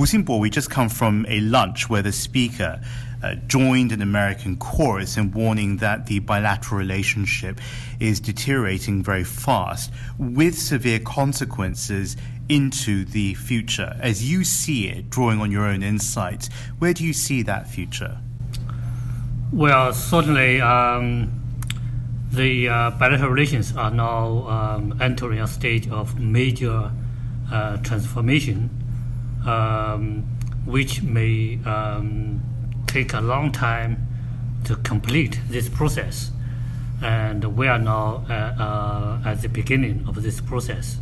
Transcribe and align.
Wu 0.00 0.38
we 0.38 0.48
just 0.48 0.70
come 0.70 0.88
from 0.88 1.26
a 1.28 1.40
lunch 1.40 1.90
where 1.90 2.00
the 2.00 2.10
speaker 2.10 2.80
uh, 3.22 3.34
joined 3.46 3.92
an 3.92 4.00
American 4.00 4.56
chorus 4.56 5.18
in 5.18 5.30
warning 5.30 5.76
that 5.76 6.06
the 6.06 6.20
bilateral 6.20 6.78
relationship 6.78 7.60
is 8.00 8.18
deteriorating 8.18 9.02
very 9.02 9.24
fast 9.24 9.92
with 10.18 10.58
severe 10.58 11.00
consequences 11.00 12.16
into 12.48 13.04
the 13.04 13.34
future. 13.34 13.94
As 14.00 14.26
you 14.30 14.42
see 14.42 14.88
it, 14.88 15.10
drawing 15.10 15.38
on 15.38 15.50
your 15.50 15.66
own 15.66 15.82
insights, 15.82 16.48
where 16.78 16.94
do 16.94 17.04
you 17.04 17.12
see 17.12 17.42
that 17.42 17.68
future? 17.68 18.16
Well, 19.52 19.92
certainly. 19.92 20.62
Um 20.62 21.36
the 22.32 22.68
uh, 22.68 22.90
bilateral 22.92 23.30
relations 23.30 23.76
are 23.76 23.90
now 23.90 24.46
um, 24.48 24.96
entering 25.00 25.40
a 25.40 25.48
stage 25.48 25.88
of 25.88 26.16
major 26.20 26.92
uh, 27.50 27.76
transformation, 27.78 28.70
um, 29.46 30.24
which 30.64 31.02
may 31.02 31.58
um, 31.64 32.40
take 32.86 33.12
a 33.14 33.20
long 33.20 33.52
time 33.52 34.06
to 34.64 34.76
complete 34.76 35.40
this 35.48 35.68
process. 35.68 36.30
And 37.02 37.56
we 37.56 37.66
are 37.66 37.78
now 37.78 38.26
uh, 38.28 38.32
uh 38.32 39.22
at 39.24 39.40
the 39.40 39.48
beginning 39.48 40.04
of 40.06 40.22
this 40.22 40.40
process. 40.40 40.98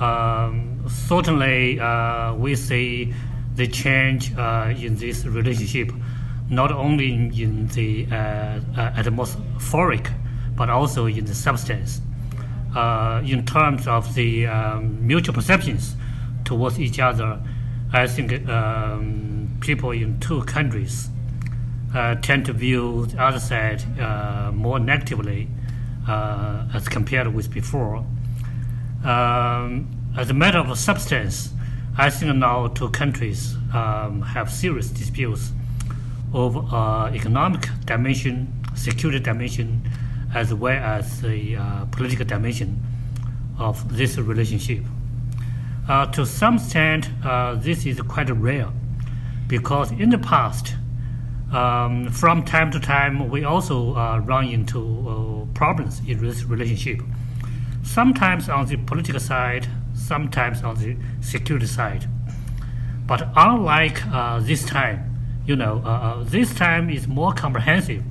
Um, 0.00 0.84
certainly, 0.88 1.80
uh, 1.80 2.34
we 2.34 2.54
see 2.54 3.14
the 3.54 3.66
change 3.66 4.36
uh, 4.36 4.74
in 4.76 4.96
this 4.96 5.24
relationship 5.24 5.90
not 6.50 6.70
only 6.70 7.12
in 7.12 7.66
the 7.68 8.06
atmospheric 8.76 10.10
but 10.56 10.70
also 10.70 11.06
in 11.06 11.24
the 11.24 11.34
substance. 11.34 12.00
Uh, 12.74 13.22
in 13.24 13.44
terms 13.46 13.86
of 13.86 14.14
the 14.14 14.46
um, 14.46 15.06
mutual 15.06 15.34
perceptions 15.34 15.96
towards 16.44 16.78
each 16.78 16.98
other, 16.98 17.40
I 17.92 18.06
think 18.06 18.48
um, 18.48 19.58
people 19.60 19.92
in 19.92 20.18
two 20.20 20.42
countries 20.44 21.08
uh, 21.94 22.16
tend 22.16 22.46
to 22.46 22.52
view 22.52 23.06
the 23.06 23.22
other 23.22 23.38
side 23.38 23.82
uh, 23.98 24.50
more 24.52 24.78
negatively 24.78 25.48
uh, 26.08 26.68
as 26.74 26.88
compared 26.88 27.32
with 27.32 27.50
before. 27.52 28.04
Um, 29.04 29.88
as 30.16 30.30
a 30.30 30.34
matter 30.34 30.58
of 30.58 30.78
substance, 30.78 31.52
I 31.96 32.10
think 32.10 32.34
now 32.36 32.66
two 32.68 32.90
countries 32.90 33.56
um, 33.72 34.22
have 34.22 34.50
serious 34.50 34.88
disputes 34.88 35.52
over 36.34 36.58
uh, 36.58 37.10
economic 37.12 37.68
dimension, 37.86 38.52
security 38.74 39.20
dimension, 39.20 39.88
as 40.34 40.52
well 40.52 40.76
as 40.76 41.22
the 41.22 41.56
uh, 41.56 41.84
political 41.86 42.26
dimension 42.26 42.82
of 43.58 43.96
this 43.96 44.18
relationship. 44.18 44.82
Uh, 45.88 46.04
to 46.06 46.26
some 46.26 46.56
extent, 46.56 47.08
uh, 47.24 47.54
this 47.54 47.86
is 47.86 48.00
quite 48.00 48.28
rare 48.30 48.68
because 49.46 49.92
in 49.92 50.10
the 50.10 50.18
past, 50.18 50.74
um, 51.52 52.10
from 52.10 52.44
time 52.44 52.72
to 52.72 52.80
time, 52.80 53.28
we 53.30 53.44
also 53.44 53.94
uh, 53.94 54.18
run 54.18 54.48
into 54.48 54.80
uh, 55.08 55.54
problems 55.54 56.00
in 56.08 56.18
this 56.20 56.42
relationship. 56.42 57.00
Sometimes 57.84 58.48
on 58.48 58.66
the 58.66 58.76
political 58.78 59.20
side, 59.20 59.68
sometimes 59.94 60.64
on 60.64 60.74
the 60.74 60.96
security 61.20 61.66
side. 61.66 62.08
But 63.06 63.28
unlike 63.36 64.04
uh, 64.06 64.40
this 64.40 64.64
time, 64.64 65.44
you 65.46 65.54
know, 65.54 66.24
this 66.24 66.52
time 66.52 66.90
is 66.90 67.06
more 67.06 67.32
comprehensive 67.32 68.02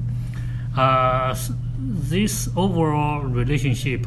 this 1.78 2.50
overall 2.56 3.22
relationship 3.22 4.06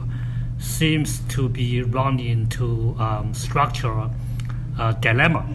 seems 0.59 1.21
to 1.29 1.49
be 1.49 1.83
run 1.83 2.19
into 2.21 2.95
um, 2.99 3.33
structural 3.35 4.11
uh, 4.79 4.93
dilemma. 4.93 5.47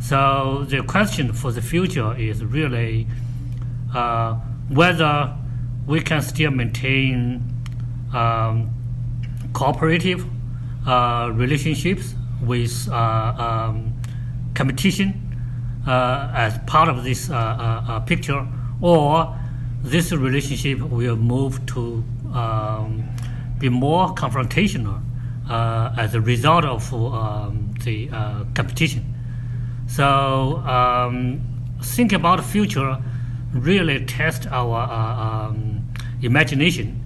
So 0.00 0.64
the 0.68 0.82
question 0.82 1.32
for 1.32 1.52
the 1.52 1.62
future 1.62 2.16
is 2.16 2.44
really 2.44 3.06
uh, 3.94 4.34
whether 4.68 5.36
we 5.86 6.00
can 6.00 6.22
still 6.22 6.50
maintain 6.50 7.42
um, 8.12 8.70
cooperative 9.52 10.26
uh, 10.86 11.30
relationships 11.32 12.14
with 12.42 12.88
uh, 12.90 12.94
um, 12.94 13.94
competition 14.54 15.18
uh, 15.86 16.32
as 16.34 16.58
part 16.66 16.88
of 16.88 17.04
this 17.04 17.30
uh, 17.30 18.00
picture, 18.06 18.46
or 18.80 19.36
this 19.82 20.12
relationship 20.12 20.80
will 20.80 21.16
move 21.16 21.64
to 21.66 22.04
um, 22.34 23.04
be 23.62 23.68
more 23.68 24.12
confrontational 24.14 25.00
uh, 25.48 25.94
as 25.96 26.14
a 26.14 26.20
result 26.20 26.64
of 26.64 26.92
um, 26.92 27.72
the 27.84 28.10
uh, 28.10 28.44
competition. 28.54 29.14
So 29.86 30.56
um, 30.66 31.40
think 31.82 32.12
about 32.12 32.36
the 32.36 32.42
future 32.42 32.98
really 33.52 34.04
test 34.04 34.46
our 34.48 34.80
uh, 34.82 35.48
um, 35.48 35.88
imagination 36.22 36.98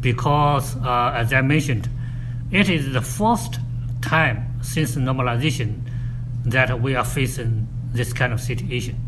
because, 0.00 0.76
uh, 0.76 1.12
as 1.14 1.32
I 1.32 1.40
mentioned, 1.40 1.88
it 2.50 2.68
is 2.68 2.92
the 2.92 3.00
first 3.00 3.58
time 4.02 4.62
since 4.62 4.94
normalization 4.96 5.80
that 6.44 6.80
we 6.80 6.94
are 6.94 7.04
facing 7.04 7.66
this 7.92 8.12
kind 8.12 8.32
of 8.32 8.40
situation. 8.40 9.00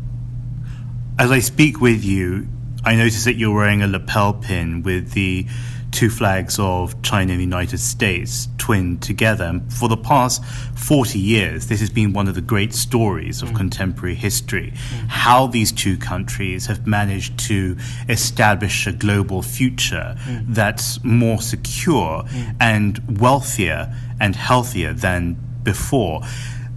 As 1.19 1.31
I 1.31 1.39
speak 1.39 1.81
with 1.81 2.03
you, 2.03 2.47
I 2.83 2.95
notice 2.95 3.25
that 3.25 3.35
you're 3.35 3.53
wearing 3.53 3.81
a 3.81 3.87
lapel 3.87 4.33
pin 4.33 4.83
with 4.83 5.11
the 5.11 5.45
two 5.91 6.09
flags 6.09 6.57
of 6.59 7.01
China 7.01 7.31
and 7.31 7.39
the 7.39 7.43
United 7.43 7.79
States 7.79 8.47
twinned 8.57 9.01
together. 9.01 9.45
And 9.45 9.73
for 9.73 9.89
the 9.89 9.97
past 9.97 10.43
40 10.75 11.19
years, 11.19 11.67
this 11.67 11.79
has 11.79 11.89
been 11.89 12.13
one 12.13 12.27
of 12.27 12.35
the 12.35 12.41
great 12.41 12.73
stories 12.73 13.41
of 13.41 13.49
mm. 13.49 13.55
contemporary 13.55 14.15
history. 14.15 14.71
Mm. 14.71 15.07
How 15.07 15.47
these 15.47 15.71
two 15.71 15.97
countries 15.97 16.65
have 16.67 16.85
managed 16.85 17.39
to 17.47 17.77
establish 18.07 18.87
a 18.87 18.91
global 18.91 19.41
future 19.41 20.15
mm. 20.19 20.45
that's 20.47 21.03
more 21.03 21.41
secure 21.41 22.23
mm. 22.23 22.55
and 22.59 23.19
wealthier 23.19 23.93
and 24.19 24.35
healthier 24.35 24.93
than 24.93 25.37
before. 25.63 26.21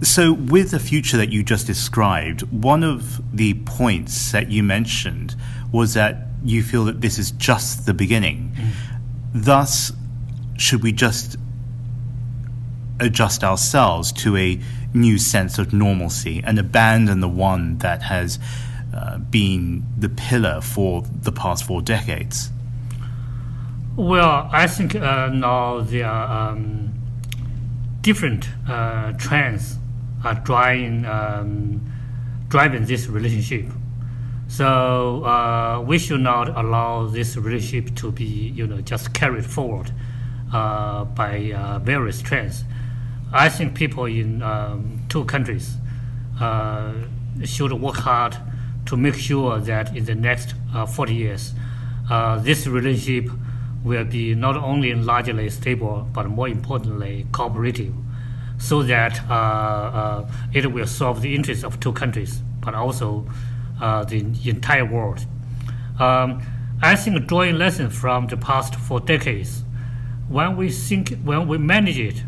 So, 0.01 0.33
with 0.33 0.71
the 0.71 0.79
future 0.79 1.15
that 1.17 1.31
you 1.31 1.43
just 1.43 1.65
described, 1.65 2.41
one 2.51 2.83
of 2.83 3.21
the 3.35 3.53
points 3.53 4.33
that 4.33 4.51
you 4.51 4.61
mentioned 4.61 5.35
was 5.71 5.93
that 5.93 6.27
you 6.43 6.61
feel 6.61 6.85
that 6.85 6.99
this 7.01 7.17
is 7.17 7.31
just 7.31 7.85
the 7.85 7.93
beginning. 7.93 8.53
Mm. 8.55 8.71
Thus, 9.33 9.91
should 10.57 10.83
we 10.83 10.91
just 10.91 11.37
adjust 12.99 13.43
ourselves 13.43 14.11
to 14.11 14.37
a 14.37 14.59
new 14.93 15.17
sense 15.17 15.57
of 15.57 15.73
normalcy 15.73 16.43
and 16.45 16.59
abandon 16.59 17.19
the 17.19 17.29
one 17.29 17.79
that 17.79 18.03
has 18.03 18.37
uh, 18.93 19.17
been 19.17 19.83
the 19.97 20.09
pillar 20.09 20.61
for 20.61 21.03
the 21.21 21.31
past 21.31 21.65
four 21.65 21.81
decades? 21.81 22.51
Well, 23.95 24.49
I 24.51 24.67
think 24.67 24.95
uh, 24.95 25.29
now 25.29 25.81
there 25.81 26.07
are 26.07 26.51
um, 26.51 26.93
different 28.01 28.47
uh, 28.67 29.13
trends 29.13 29.77
are 30.23 30.35
driving 30.35 31.05
um, 31.05 31.81
driving 32.47 32.85
this 32.85 33.07
relationship. 33.07 33.65
So 34.55 35.25
uh, 35.25 35.81
we 35.83 35.97
should 35.97 36.21
not 36.21 36.55
allow 36.55 37.07
this 37.07 37.35
relationship 37.35 37.95
to 37.95 38.11
be, 38.11 38.23
you 38.23 38.67
know, 38.67 38.81
just 38.81 39.11
carried 39.11 39.47
forward 39.47 39.91
uh, 40.53 41.05
by 41.05 41.53
uh, 41.53 41.79
various 41.79 42.21
trends. 42.21 42.63
I 43.31 43.49
think 43.49 43.73
people 43.73 44.05
in 44.05 44.43
um, 44.43 45.07
two 45.09 45.25
countries 45.25 45.73
uh, 46.39 46.93
should 47.43 47.73
work 47.73 47.95
hard 47.95 48.37
to 48.85 48.95
make 48.95 49.15
sure 49.15 49.59
that 49.59 49.97
in 49.97 50.05
the 50.05 50.13
next 50.13 50.53
uh, 50.71 50.85
40 50.85 51.15
years, 51.15 51.53
uh, 52.11 52.37
this 52.37 52.67
relationship 52.67 53.31
will 53.83 54.05
be 54.05 54.35
not 54.35 54.55
only 54.55 54.93
largely 54.93 55.49
stable, 55.49 56.07
but 56.13 56.27
more 56.27 56.47
importantly, 56.47 57.25
cooperative, 57.31 57.95
so 58.59 58.83
that 58.83 59.17
it 60.53 60.71
will 60.71 60.85
serve 60.85 61.23
the 61.23 61.33
interests 61.33 61.63
of 61.63 61.79
two 61.79 61.91
countries, 61.91 62.43
but 62.61 62.75
also 62.75 63.25
the 63.83 64.49
entire 64.49 64.85
world. 64.85 65.25
Um, 65.99 66.41
I 66.81 66.95
think 66.95 67.27
drawing 67.27 67.57
lessons 67.57 67.97
from 67.97 68.27
the 68.27 68.37
past 68.37 68.75
four 68.75 68.99
decades, 68.99 69.63
when 70.27 70.55
we 70.55 70.71
think, 70.71 71.17
when 71.23 71.47
we 71.47 71.57
manage 71.57 71.99
it, 71.99 72.23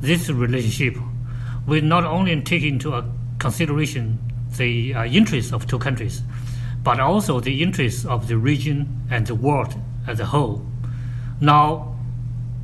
this 0.00 0.28
relationship, 0.28 0.96
we 1.66 1.80
not 1.80 2.04
only 2.04 2.40
take 2.42 2.62
into 2.62 3.04
consideration 3.38 4.18
the 4.56 4.94
uh, 4.94 5.04
interests 5.04 5.52
of 5.52 5.66
two 5.66 5.78
countries, 5.78 6.22
but 6.82 6.98
also 6.98 7.40
the 7.40 7.62
interests 7.62 8.04
of 8.04 8.26
the 8.26 8.36
region 8.36 9.06
and 9.10 9.26
the 9.26 9.34
world 9.34 9.74
as 10.06 10.18
a 10.18 10.26
whole. 10.26 10.66
Now, 11.40 11.96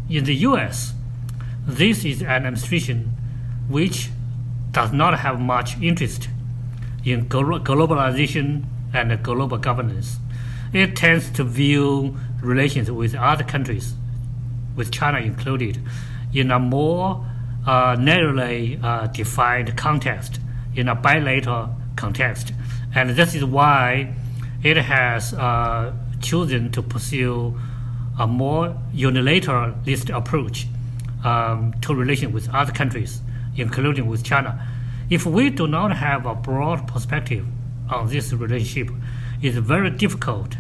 in 0.09 0.25
the 0.25 0.35
U.S., 0.35 0.95
this 1.67 2.05
is 2.05 2.23
an 2.23 2.29
administration 2.29 3.13
which 3.69 4.11
does 4.71 4.93
not 4.93 5.19
have 5.21 5.41
much 5.41 5.81
interest 5.81 6.29
in 7.07 7.29
globalization 7.29 8.65
and 8.93 9.23
global 9.23 9.57
governance. 9.59 10.17
It 10.73 10.97
tends 10.97 11.31
to 11.31 11.45
view 11.45 12.17
relations 12.43 12.91
with 12.91 13.15
other 13.15 13.45
countries, 13.45 13.95
with 14.75 14.91
China 14.91 15.19
included, 15.19 15.81
in 16.35 16.51
a 16.51 16.59
more 16.59 17.25
uh, 17.67 17.97
narrowly 17.99 18.79
uh, 18.83 19.07
defined 19.07 19.77
context 19.77 20.41
in 20.75 20.89
a 20.89 20.95
bilateral 20.95 21.75
context. 21.95 22.53
And 22.95 23.11
this 23.11 23.35
is 23.35 23.45
why 23.45 24.13
it 24.63 24.77
has 24.77 25.33
uh, 25.33 25.93
chosen 26.21 26.73
to 26.73 26.83
pursue 26.83 27.59
a 28.19 28.27
more 28.27 28.77
unilateralist 28.93 30.15
approach 30.15 30.67
um, 31.25 31.73
to 31.83 31.95
relations 31.95 32.33
with 32.33 32.53
other 32.53 32.73
countries, 32.73 33.21
including 33.57 34.07
with 34.07 34.25
China. 34.25 34.61
If 35.09 35.25
we 35.25 35.51
do 35.51 35.69
not 35.69 35.97
have 35.97 36.27
a 36.27 36.35
broad 36.35 36.89
perspective 36.89 37.47
on 37.89 38.09
this 38.09 38.33
relationship, 38.33 38.93
it's 39.41 39.57
very 39.57 39.91
difficult 39.91 40.57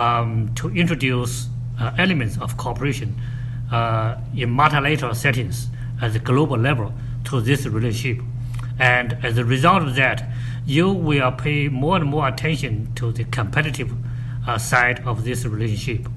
um, 0.00 0.54
to 0.54 0.70
introduce 0.70 1.48
uh, 1.78 1.92
elements 1.98 2.38
of 2.40 2.56
cooperation 2.56 3.20
uh, 3.70 4.16
in 4.34 4.50
multilateral 4.50 5.14
settings 5.14 5.68
at 6.00 6.14
the 6.14 6.18
global 6.18 6.56
level 6.56 6.94
to 7.24 7.42
this 7.42 7.66
relationship. 7.66 8.24
And 8.78 9.18
as 9.22 9.36
a 9.36 9.44
result 9.44 9.82
of 9.82 9.94
that, 9.96 10.26
you 10.64 10.90
will 10.90 11.30
pay 11.32 11.68
more 11.68 11.96
and 11.96 12.06
more 12.06 12.28
attention 12.28 12.94
to 12.94 13.12
the 13.12 13.24
competitive 13.24 13.92
uh, 14.46 14.56
side 14.56 15.00
of 15.06 15.24
this 15.24 15.44
relationship 15.44 16.08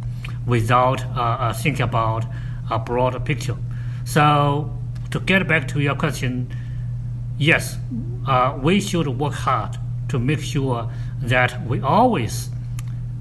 without 0.45 1.03
uh, 1.05 1.19
uh, 1.19 1.53
thinking 1.53 1.81
about 1.81 2.25
a 2.71 2.79
broader 2.79 3.19
picture. 3.19 3.57
So, 4.05 4.77
to 5.11 5.19
get 5.19 5.45
back 5.47 5.67
to 5.69 5.81
your 5.81 5.95
question, 5.95 6.55
yes, 7.37 7.77
uh, 8.27 8.57
we 8.61 8.81
should 8.81 9.07
work 9.07 9.33
hard 9.33 9.77
to 10.09 10.19
make 10.19 10.39
sure 10.39 10.89
that 11.21 11.65
we 11.67 11.81
always 11.81 12.49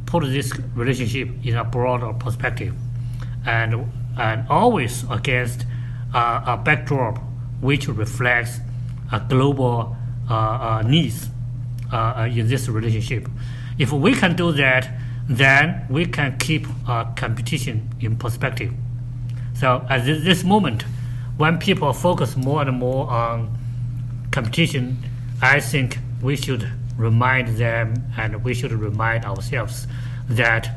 put 0.07 0.25
this 0.25 0.53
relationship 0.75 1.29
in 1.45 1.57
a 1.57 1.65
broader 1.65 2.13
perspective 2.13 2.75
and, 3.47 3.91
and 4.19 4.47
always 4.49 5.05
against 5.11 5.67
uh, 6.15 6.43
a 6.47 6.57
backdrop 6.57 7.19
which 7.61 7.89
reflects 7.89 8.59
a 9.13 9.21
global 9.29 9.97
uh, 10.31 10.35
uh, 10.35 10.83
needs 10.87 11.29
uh, 11.93 12.29
in 12.31 12.49
this 12.49 12.69
relationship. 12.69 13.29
If 13.79 13.93
we 13.93 14.15
can 14.15 14.37
do 14.37 14.53
that, 14.53 14.89
then 15.29 15.87
we 15.89 16.07
can 16.07 16.39
keep 16.39 16.67
competition 17.17 17.91
in 18.01 18.17
perspective. 18.17 18.73
So 19.55 19.87
at 19.89 20.05
this 20.05 20.45
moment, 20.45 20.83
when 21.37 21.59
people 21.59 21.93
focus 21.93 22.37
more 22.37 22.63
and 22.63 22.79
more 22.79 23.11
on 23.11 23.57
competition, 24.35 24.99
I 25.41 25.61
think 25.61 25.99
we 26.21 26.35
should 26.35 26.69
remind 26.97 27.57
them 27.57 27.95
and 28.19 28.43
we 28.43 28.53
should 28.53 28.73
remind 28.73 29.25
ourselves 29.25 29.87
that 30.29 30.77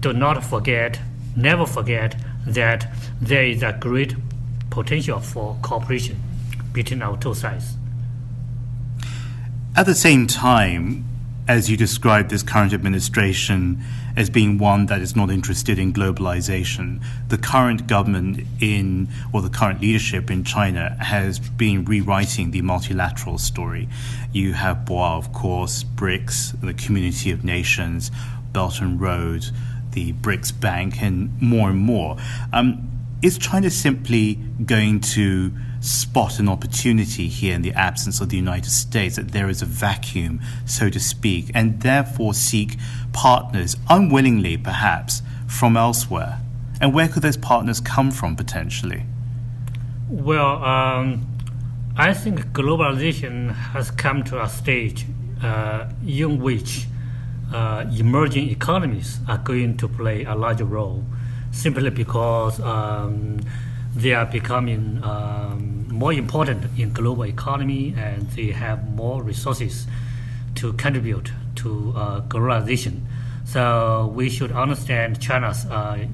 do 0.00 0.12
not 0.12 0.44
forget, 0.44 0.98
never 1.36 1.64
forget 1.64 2.16
that 2.44 2.92
there 3.20 3.44
is 3.44 3.62
a 3.62 3.72
great 3.78 4.16
potential 4.70 5.20
for 5.20 5.56
cooperation 5.62 6.20
between 6.72 7.02
our 7.02 7.16
two 7.16 7.34
sides. 7.34 7.76
At 9.76 9.86
the 9.86 9.94
same 9.94 10.26
time, 10.26 11.04
as 11.52 11.68
you 11.68 11.76
describe 11.76 12.30
this 12.30 12.42
current 12.42 12.72
administration 12.72 13.78
as 14.16 14.30
being 14.30 14.56
one 14.56 14.86
that 14.86 15.02
is 15.02 15.14
not 15.14 15.30
interested 15.30 15.78
in 15.78 15.92
globalization, 15.92 16.98
the 17.28 17.36
current 17.36 17.86
government 17.86 18.40
in, 18.58 19.06
or 19.34 19.42
the 19.42 19.50
current 19.50 19.78
leadership 19.78 20.30
in 20.30 20.42
China 20.44 20.96
has 20.98 21.38
been 21.38 21.84
rewriting 21.84 22.52
the 22.52 22.62
multilateral 22.62 23.36
story. 23.36 23.86
You 24.32 24.54
have 24.54 24.86
BRICS, 24.86 25.18
of 25.18 25.34
course, 25.34 25.84
BRICS, 25.84 26.58
the 26.62 26.72
Community 26.72 27.30
of 27.30 27.44
Nations, 27.44 28.10
Belt 28.54 28.80
and 28.80 28.98
Road, 28.98 29.44
the 29.90 30.14
BRICS 30.14 30.58
Bank, 30.58 31.02
and 31.02 31.38
more 31.42 31.68
and 31.68 31.78
more. 31.78 32.16
Um, 32.54 32.88
is 33.20 33.36
China 33.36 33.68
simply 33.68 34.36
going 34.64 35.00
to 35.00 35.52
spot 35.82 36.38
an 36.38 36.48
opportunity 36.48 37.28
here 37.28 37.54
in 37.54 37.62
the 37.62 37.72
absence 37.72 38.20
of 38.20 38.28
the 38.30 38.36
United 38.36 38.70
States, 38.70 39.16
that 39.16 39.32
there 39.32 39.50
is 39.50 39.60
a 39.60 39.66
vacuum, 39.66 40.40
so 40.64 40.88
to 40.88 41.00
speak, 41.00 41.50
and 41.54 41.80
therefore 41.82 42.32
seek 42.32 42.78
partners, 43.12 43.76
unwillingly 43.90 44.56
perhaps, 44.56 45.20
from 45.46 45.76
elsewhere? 45.76 46.38
And 46.80 46.94
where 46.94 47.08
could 47.08 47.22
those 47.22 47.36
partners 47.36 47.80
come 47.80 48.10
from 48.10 48.36
potentially? 48.36 49.04
Well, 50.08 50.64
um, 50.64 51.26
I 51.96 52.14
think 52.14 52.52
globalization 52.52 53.52
has 53.52 53.90
come 53.90 54.24
to 54.24 54.42
a 54.42 54.48
stage 54.48 55.04
uh, 55.42 55.90
in 56.06 56.40
which 56.40 56.86
uh, 57.52 57.84
emerging 57.98 58.50
economies 58.50 59.18
are 59.28 59.38
going 59.38 59.76
to 59.78 59.88
play 59.88 60.24
a 60.24 60.34
larger 60.34 60.64
role 60.64 61.04
simply 61.50 61.90
because 61.90 62.58
um, 62.60 63.40
they 63.94 64.14
are 64.14 64.26
becoming 64.26 65.02
um, 65.04 65.86
more 65.88 66.12
important 66.12 66.64
in 66.78 66.92
global 66.92 67.26
economy 67.26 67.94
and 67.96 68.28
they 68.30 68.46
have 68.46 68.88
more 68.94 69.22
resources 69.22 69.86
to 70.54 70.72
contribute 70.74 71.30
to 71.56 71.92
uh, 71.96 72.20
globalization. 72.22 73.00
So 73.44 74.12
we 74.14 74.30
should 74.30 74.52
understand 74.52 75.20
China's 75.20 75.66
uh, 75.66 76.06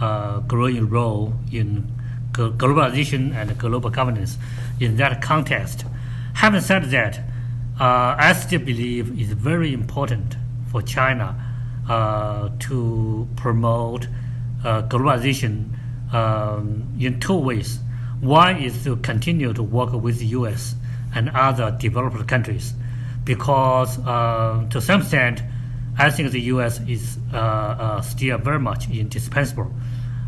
uh, 0.00 0.40
growing 0.40 0.88
role 0.88 1.34
in 1.50 1.90
globalization 2.32 3.34
and 3.34 3.56
global 3.58 3.90
governance 3.90 4.36
in 4.80 4.96
that 4.96 5.22
context. 5.22 5.84
Having 6.34 6.60
said 6.60 6.84
that, 6.90 7.18
uh, 7.80 8.16
I 8.18 8.32
still 8.34 8.60
believe 8.60 9.18
it's 9.18 9.32
very 9.32 9.72
important 9.72 10.36
for 10.70 10.82
China 10.82 11.36
uh, 11.88 12.50
to 12.60 13.28
promote 13.36 14.06
uh, 14.64 14.82
globalization 14.82 15.70
um, 16.12 16.94
in 17.00 17.18
two 17.20 17.36
ways. 17.36 17.78
One 18.20 18.58
is 18.62 18.84
to 18.84 18.96
continue 18.96 19.52
to 19.52 19.62
work 19.62 19.92
with 19.92 20.18
the 20.20 20.26
U.S. 20.26 20.76
and 21.14 21.30
other 21.30 21.76
developed 21.78 22.28
countries, 22.28 22.72
because 23.24 23.98
uh, 23.98 24.66
to 24.70 24.80
some 24.80 25.00
extent, 25.00 25.42
I 25.98 26.10
think 26.10 26.30
the 26.30 26.40
U.S. 26.42 26.80
is 26.86 27.18
uh, 27.32 27.36
uh, 27.36 28.00
still 28.02 28.38
very 28.38 28.60
much 28.60 28.88
indispensable 28.88 29.72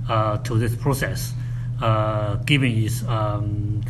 uh, 0.08 0.38
to 0.38 0.58
this 0.58 0.75
process, 0.75 1.32
uh, 1.81 2.36
given 2.36 2.72
its 2.72 3.02
um, 3.04 3.82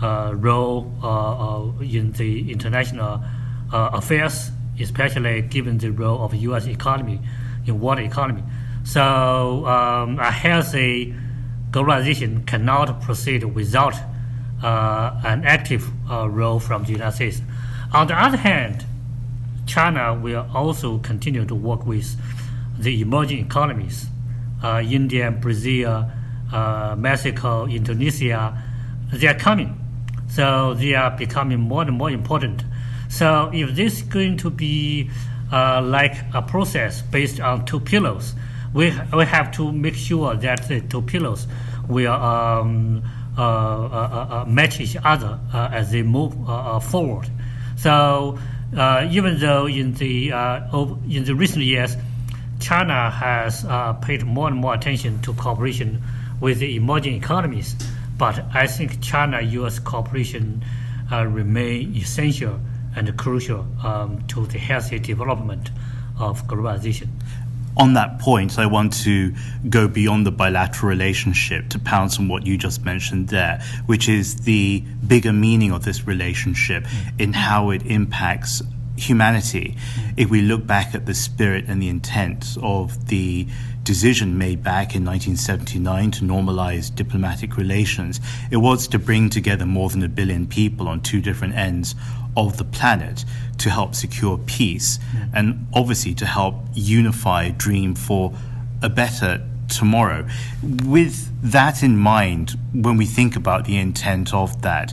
role 0.00 1.74
in 1.80 2.12
the 2.12 2.50
international 2.52 3.22
affairs, 3.72 4.50
especially 4.80 5.42
given 5.42 5.78
the 5.78 5.90
role 5.90 6.22
of 6.24 6.34
U.S. 6.34 6.66
economy 6.66 7.20
in 7.66 7.80
world 7.80 8.00
economy. 8.00 8.42
So 8.84 9.64
um, 9.66 10.18
a 10.18 10.30
healthy 10.30 11.14
globalization 11.72 12.46
cannot 12.46 13.00
proceed 13.00 13.42
without 13.42 13.94
uh, 14.62 15.20
an 15.24 15.44
active 15.44 15.88
uh, 16.10 16.28
role 16.28 16.60
from 16.60 16.84
the 16.84 16.92
United 16.92 17.16
States. 17.16 17.42
On 17.92 18.06
the 18.06 18.14
other 18.14 18.36
hand, 18.36 18.86
China 19.66 20.14
will 20.14 20.46
also 20.54 20.98
continue 20.98 21.44
to 21.46 21.54
work 21.54 21.86
with 21.86 22.16
the 22.78 23.00
emerging 23.00 23.46
economies, 23.46 24.06
uh, 24.62 24.82
India, 24.84 25.30
Brazil, 25.30 26.10
uh, 26.52 26.94
Mexico, 26.98 27.66
Indonesia. 27.66 28.62
They 29.12 29.26
are 29.26 29.38
coming, 29.38 29.78
so 30.28 30.74
they 30.74 30.94
are 30.94 31.10
becoming 31.10 31.60
more 31.60 31.82
and 31.82 31.92
more 31.92 32.10
important. 32.10 32.64
So 33.08 33.50
if 33.52 33.74
this 33.74 33.98
is 33.98 34.02
going 34.02 34.36
to 34.38 34.50
be 34.50 35.10
uh, 35.50 35.82
like 35.82 36.16
a 36.34 36.42
process 36.42 37.02
based 37.02 37.40
on 37.40 37.64
two 37.64 37.80
pillars, 37.80 38.34
we, 38.74 38.92
we 39.12 39.24
have 39.24 39.52
to 39.52 39.72
make 39.72 39.94
sure 39.94 40.34
that 40.34 40.68
the 40.68 40.80
two 40.80 41.02
pillars 41.02 41.46
will 41.88 42.12
um, 42.12 43.02
uh, 43.36 43.40
uh, 43.40 44.42
uh, 44.42 44.44
match 44.46 44.78
each 44.80 44.96
other 45.02 45.40
as 45.52 45.90
they 45.90 46.02
move 46.02 46.34
forward. 46.84 47.30
So 47.76 48.38
even 48.74 49.40
though 49.40 49.66
in 49.66 49.94
the 49.94 50.28
in 51.08 51.24
the 51.24 51.34
recent 51.34 51.64
years, 51.64 51.96
China 52.60 53.10
has 53.10 53.64
paid 54.02 54.24
more 54.24 54.48
and 54.48 54.56
more 54.56 54.74
attention 54.74 55.20
to 55.22 55.32
cooperation 55.34 56.02
with 56.40 56.58
the 56.58 56.76
emerging 56.76 57.14
economies, 57.14 57.74
but 58.18 58.44
I 58.52 58.66
think 58.66 59.00
China-U.S. 59.00 59.78
cooperation 59.78 60.64
remain 61.10 61.96
essential 61.96 62.60
and 62.94 63.16
crucial 63.16 63.66
um, 63.82 64.26
to 64.28 64.46
the 64.46 64.58
healthy 64.58 64.98
development 64.98 65.70
of 66.18 66.46
globalization 66.46 67.08
on 67.76 67.94
that 67.94 68.18
point, 68.18 68.58
I 68.58 68.66
want 68.66 68.92
to 69.04 69.34
go 69.68 69.88
beyond 69.88 70.26
the 70.26 70.32
bilateral 70.32 70.88
relationship 70.90 71.68
to 71.70 71.78
pounce 71.78 72.18
on 72.18 72.28
what 72.28 72.46
you 72.46 72.58
just 72.58 72.84
mentioned 72.84 73.28
there, 73.28 73.62
which 73.86 74.08
is 74.08 74.36
the 74.42 74.80
bigger 75.06 75.32
meaning 75.32 75.72
of 75.72 75.84
this 75.84 76.06
relationship 76.06 76.86
in 77.18 77.32
how 77.32 77.70
it 77.70 77.82
impacts 77.86 78.62
humanity. 78.96 79.76
If 80.16 80.28
we 80.30 80.42
look 80.42 80.66
back 80.66 80.94
at 80.94 81.06
the 81.06 81.14
spirit 81.14 81.64
and 81.68 81.80
the 81.80 81.88
intent 81.88 82.56
of 82.62 83.08
the 83.08 83.46
decision 83.82 84.38
made 84.38 84.62
back 84.62 84.94
in 84.94 85.04
1979 85.04 86.10
to 86.12 86.24
normalize 86.24 86.94
diplomatic 86.94 87.56
relations, 87.56 88.20
it 88.50 88.58
was 88.58 88.86
to 88.88 88.98
bring 88.98 89.30
together 89.30 89.66
more 89.66 89.88
than 89.88 90.02
a 90.02 90.08
billion 90.08 90.46
people 90.46 90.88
on 90.88 91.00
two 91.00 91.20
different 91.20 91.54
ends 91.54 91.94
of 92.36 92.56
the 92.56 92.64
planet 92.64 93.24
to 93.62 93.70
help 93.70 93.94
secure 93.94 94.38
peace 94.38 94.98
and 95.32 95.66
obviously 95.72 96.14
to 96.14 96.26
help 96.26 96.56
unify 96.74 97.50
dream 97.50 97.94
for 97.94 98.32
a 98.82 98.88
better 98.88 99.46
tomorrow. 99.68 100.26
With 100.84 101.28
that 101.42 101.82
in 101.82 101.96
mind, 101.96 102.56
when 102.72 102.96
we 102.96 103.06
think 103.06 103.36
about 103.36 103.64
the 103.64 103.78
intent 103.78 104.34
of 104.34 104.62
that, 104.62 104.92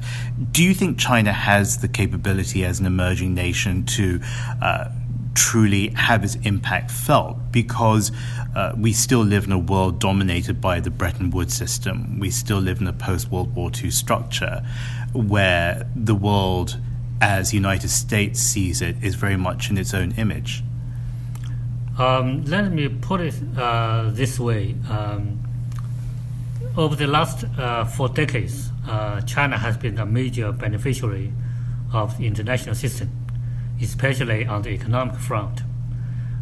do 0.52 0.64
you 0.64 0.74
think 0.74 0.98
China 0.98 1.34
has 1.34 1.80
the 1.80 1.88
capability 1.88 2.64
as 2.64 2.80
an 2.80 2.86
emerging 2.86 3.34
nation 3.34 3.86
to 3.86 4.20
uh, 4.62 4.90
truly 5.36 5.90
have 5.90 6.24
its 6.24 6.36
impact 6.36 6.92
felt? 6.92 7.52
Because 7.52 8.12
uh, 8.56 8.74
we 8.78 8.94
still 8.94 9.22
live 9.22 9.46
in 9.46 9.52
a 9.52 9.60
world 9.60 10.00
dominated 10.00 10.60
by 10.62 10.80
the 10.80 10.90
Bretton 10.90 11.30
Woods 11.30 11.54
system. 11.54 12.20
We 12.20 12.30
still 12.30 12.60
live 12.60 12.82
in 12.82 12.88
a 12.88 12.94
post 12.94 13.32
World 13.32 13.54
War 13.56 13.72
II 13.76 13.92
structure 13.92 14.64
where 15.14 15.90
the 15.96 16.16
world, 16.16 16.78
as 17.22 17.54
United 17.54 17.90
States 17.90 18.40
sees 18.40 18.82
it, 18.82 18.96
is 19.04 19.16
very 19.16 19.38
much 19.38 19.70
in 19.70 19.78
its 19.78 19.94
own 19.94 20.12
image. 20.14 20.64
Um, 21.98 22.46
let 22.46 22.72
me 22.72 22.88
put 22.88 23.20
it 23.22 23.36
uh, 23.58 24.10
this 24.12 24.40
way. 24.40 24.76
Um, 24.90 25.44
over 26.78 26.96
the 26.96 27.08
last 27.08 27.44
uh, 27.58 27.84
four 27.84 28.08
decades, 28.08 28.70
uh, 28.88 29.20
China 29.22 29.58
has 29.58 29.76
been 29.78 29.98
a 29.98 30.06
major 30.06 30.52
beneficiary 30.52 31.34
of 31.94 32.18
the 32.18 32.26
international 32.26 32.76
system, 32.76 33.10
especially 33.82 34.46
on 34.46 34.62
the 34.62 34.70
economic 34.70 35.16
front. 35.16 35.62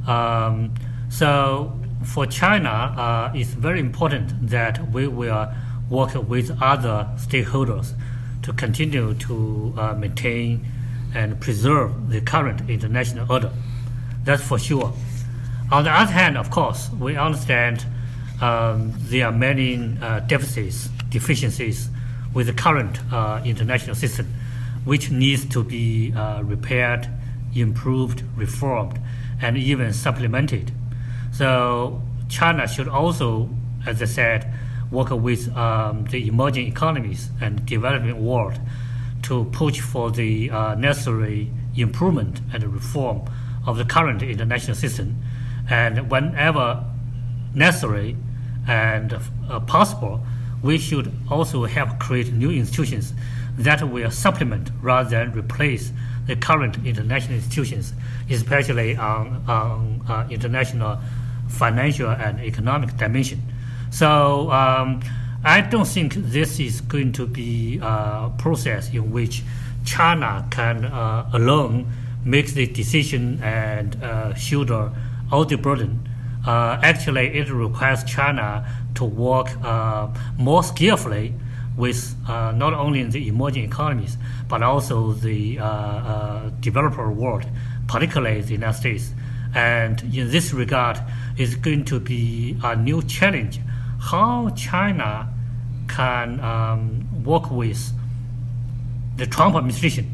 Um, 0.08 0.76
so, 1.10 1.80
for 2.04 2.28
China, 2.28 2.70
uh, 2.70 3.32
it's 3.34 3.50
very 3.50 3.80
important 3.80 4.50
that 4.50 4.92
we 4.92 5.08
will 5.08 5.52
work 5.90 6.14
with 6.28 6.56
other 6.62 7.10
stakeholders 7.16 7.94
to 8.48 8.54
continue 8.54 9.14
to 9.14 9.74
uh, 9.78 9.94
maintain 9.94 10.66
and 11.14 11.38
preserve 11.42 12.10
the 12.10 12.22
current 12.22 12.70
international 12.70 13.30
order. 13.30 13.52
That's 14.24 14.42
for 14.42 14.58
sure. 14.58 14.94
On 15.70 15.84
the 15.84 15.92
other 15.92 16.14
hand, 16.14 16.38
of 16.38 16.50
course, 16.50 16.90
we 16.98 17.18
understand 17.18 17.86
um, 18.42 18.94
there 18.96 19.26
are 19.26 19.34
many 19.34 19.98
uh, 20.02 20.22
deficits, 20.22 20.88
deficiencies 21.10 21.90
with 22.34 22.48
the 22.48 22.54
current 22.54 23.00
uh, 23.12 23.42
international 23.44 23.98
system, 23.98 24.34
which 24.86 25.12
needs 25.12 25.44
to 25.48 25.62
be 25.62 26.14
uh, 26.14 26.42
repaired, 26.44 27.10
improved, 27.54 28.24
reformed, 28.38 28.98
and 29.42 29.58
even 29.58 29.92
supplemented. 29.92 30.72
So 31.34 32.02
China 32.30 32.66
should 32.66 32.88
also, 32.88 33.50
as 33.86 34.02
I 34.02 34.06
said, 34.06 34.54
work 34.92 35.10
with 35.10 35.56
um, 35.56 36.06
the 36.06 36.28
emerging 36.28 36.68
economies 36.68 37.30
and 37.42 37.66
developing 37.66 38.26
world 38.26 38.60
to 39.24 39.46
push 39.46 39.80
for 39.80 40.12
the 40.12 40.50
uh, 40.50 40.76
necessary 40.76 41.52
improvement 41.76 42.42
and 42.54 42.64
reform 42.64 43.22
of 43.66 43.78
the 43.78 43.86
current 43.86 44.24
international 44.24 44.76
system 44.76 45.22
and 45.70 46.10
whenever 46.10 46.84
necessary 47.54 48.16
and 48.68 49.20
uh, 49.50 49.60
possible, 49.62 50.22
we 50.62 50.78
should 50.78 51.12
also 51.30 51.66
help 51.66 52.00
create 52.00 52.32
new 52.32 52.52
institutions 52.52 53.14
that 53.58 53.88
will 53.90 54.12
supplement 54.12 54.70
rather 54.82 55.10
than 55.10 55.32
replace 55.34 55.92
the 56.28 56.36
current 56.36 56.78
international 56.86 57.36
institutions, 57.36 57.94
especially 58.30 58.96
on, 58.96 59.44
on 59.48 60.02
uh, 60.08 60.28
international 60.30 61.00
financial 61.48 62.10
and 62.10 62.40
economic 62.42 62.96
dimension. 62.98 63.42
So 63.90 64.52
um, 64.52 65.02
I 65.44 65.62
don't 65.62 65.88
think 65.88 66.14
this 66.16 66.60
is 66.60 66.82
going 66.82 67.14
to 67.14 67.26
be 67.26 67.80
a 67.82 68.32
process 68.38 68.94
in 68.94 69.12
which 69.12 69.44
China 69.86 70.46
can 70.52 70.86
uh, 70.86 71.30
alone 71.34 71.88
make 72.26 72.54
the 72.54 72.68
decision 72.68 73.42
and 73.42 74.02
uh, 74.04 74.34
shoulder 74.36 74.92
all 75.32 75.46
the 75.46 75.58
burden. 75.58 76.10
Uh, 76.46 76.80
actually, 76.84 77.28
it 77.38 77.50
requires 77.50 78.04
China 78.04 78.66
to 78.96 79.06
work 79.06 79.50
uh, 79.64 80.08
more 80.38 80.64
skillfully 80.64 81.34
with 81.78 82.16
uh, 82.28 82.52
not 82.52 82.74
only 82.74 83.04
the 83.04 83.28
emerging 83.28 83.64
economies 83.64 84.18
but 84.48 84.64
also 84.64 85.12
the 85.14 85.60
uh, 85.60 86.50
developer 86.60 87.12
world, 87.12 87.46
particularly 87.88 88.42
the 88.42 88.54
United 88.54 88.78
States. 88.78 89.14
And 89.54 90.02
in 90.16 90.32
this 90.32 90.54
regard, 90.54 91.00
it's 91.38 91.56
going 91.56 91.86
to 91.86 92.00
be 92.00 92.58
a 92.64 92.76
new 92.76 93.02
challenge 93.04 93.60
how 94.08 94.50
China 94.56 95.28
can 95.90 96.40
um, 96.40 97.24
work 97.24 97.52
with 97.52 97.92
the 99.18 99.28
Trump 99.28 99.56
administration, 99.56 100.06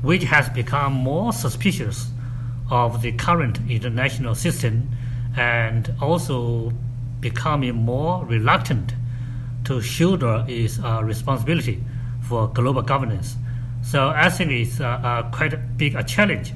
which 0.00 0.24
has 0.24 0.48
become 0.50 0.92
more 0.92 1.32
suspicious 1.32 2.10
of 2.70 3.02
the 3.02 3.12
current 3.12 3.58
international 3.68 4.34
system 4.34 4.88
and 5.36 5.94
also 6.00 6.72
becoming 7.20 7.74
more 7.74 8.24
reluctant 8.24 8.94
to 9.64 9.80
shoulder 9.80 10.44
its 10.48 10.78
uh, 10.78 11.02
responsibility 11.04 11.82
for 12.22 12.48
global 12.48 12.82
governance. 12.82 13.36
So 13.82 14.08
I 14.08 14.30
think 14.30 14.50
it's 14.50 14.80
uh, 14.80 14.86
uh, 14.86 15.30
quite 15.30 15.52
a 15.52 15.58
big 15.58 15.94
a 15.94 16.02
challenge 16.02 16.52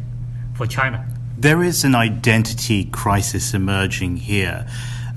for 0.54 0.66
China. 0.66 1.06
There 1.36 1.62
is 1.62 1.84
an 1.84 1.94
identity 1.94 2.84
crisis 2.86 3.52
emerging 3.52 4.16
here. 4.16 4.66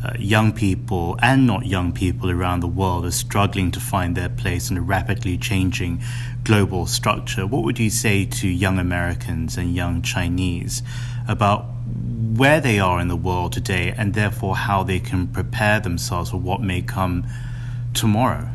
Uh, 0.01 0.13
young 0.17 0.53
people 0.53 1.17
and 1.21 1.45
not 1.45 1.65
young 1.65 1.91
people 1.91 2.31
around 2.31 2.61
the 2.61 2.67
world 2.67 3.05
are 3.05 3.11
struggling 3.11 3.69
to 3.69 3.81
find 3.81 4.15
their 4.15 4.29
place 4.29 4.71
in 4.71 4.77
a 4.77 4.81
rapidly 4.81 5.37
changing 5.37 6.01
global 6.45 6.85
structure. 6.85 7.45
What 7.45 7.63
would 7.63 7.77
you 7.79 7.89
say 7.89 8.25
to 8.25 8.47
young 8.47 8.79
Americans 8.79 9.57
and 9.57 9.75
young 9.75 10.01
Chinese 10.01 10.83
about 11.27 11.65
where 12.35 12.61
they 12.61 12.79
are 12.79 13.01
in 13.01 13.09
the 13.09 13.17
world 13.17 13.51
today 13.51 13.93
and 13.97 14.13
therefore 14.13 14.55
how 14.55 14.83
they 14.83 15.01
can 15.01 15.27
prepare 15.27 15.81
themselves 15.81 16.29
for 16.29 16.37
what 16.37 16.61
may 16.61 16.81
come 16.81 17.27
tomorrow? 17.93 18.49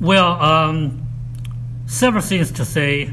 Well, 0.00 0.40
um, 0.40 1.06
several 1.86 2.22
things 2.22 2.50
to 2.52 2.64
say. 2.64 3.12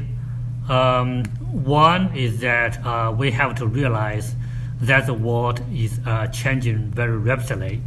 Um, 0.70 1.24
one 1.52 2.14
is 2.16 2.40
that 2.40 2.84
uh, 2.84 3.14
we 3.16 3.30
have 3.32 3.54
to 3.56 3.66
realize 3.66 4.34
that 4.80 5.06
the 5.06 5.14
world 5.14 5.60
is 5.72 6.00
uh, 6.06 6.26
changing 6.28 6.90
very 6.90 7.16
rapidly 7.16 7.82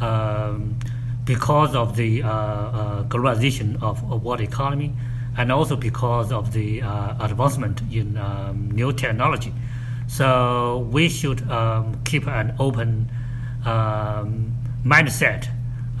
um, 0.00 0.76
because 1.24 1.74
of 1.74 1.96
the 1.96 2.22
uh, 2.22 2.28
uh, 2.28 3.04
globalization 3.04 3.80
of, 3.82 4.02
of 4.10 4.24
world 4.24 4.40
economy 4.40 4.92
and 5.36 5.52
also 5.52 5.76
because 5.76 6.32
of 6.32 6.52
the 6.52 6.82
uh, 6.82 7.24
advancement 7.24 7.80
in 7.92 8.16
um, 8.16 8.70
new 8.70 8.92
technology. 8.92 9.52
So 10.08 10.88
we 10.90 11.08
should 11.08 11.48
um, 11.48 12.02
keep 12.04 12.26
an 12.26 12.54
open 12.58 13.10
um, 13.64 14.52
mindset 14.84 15.48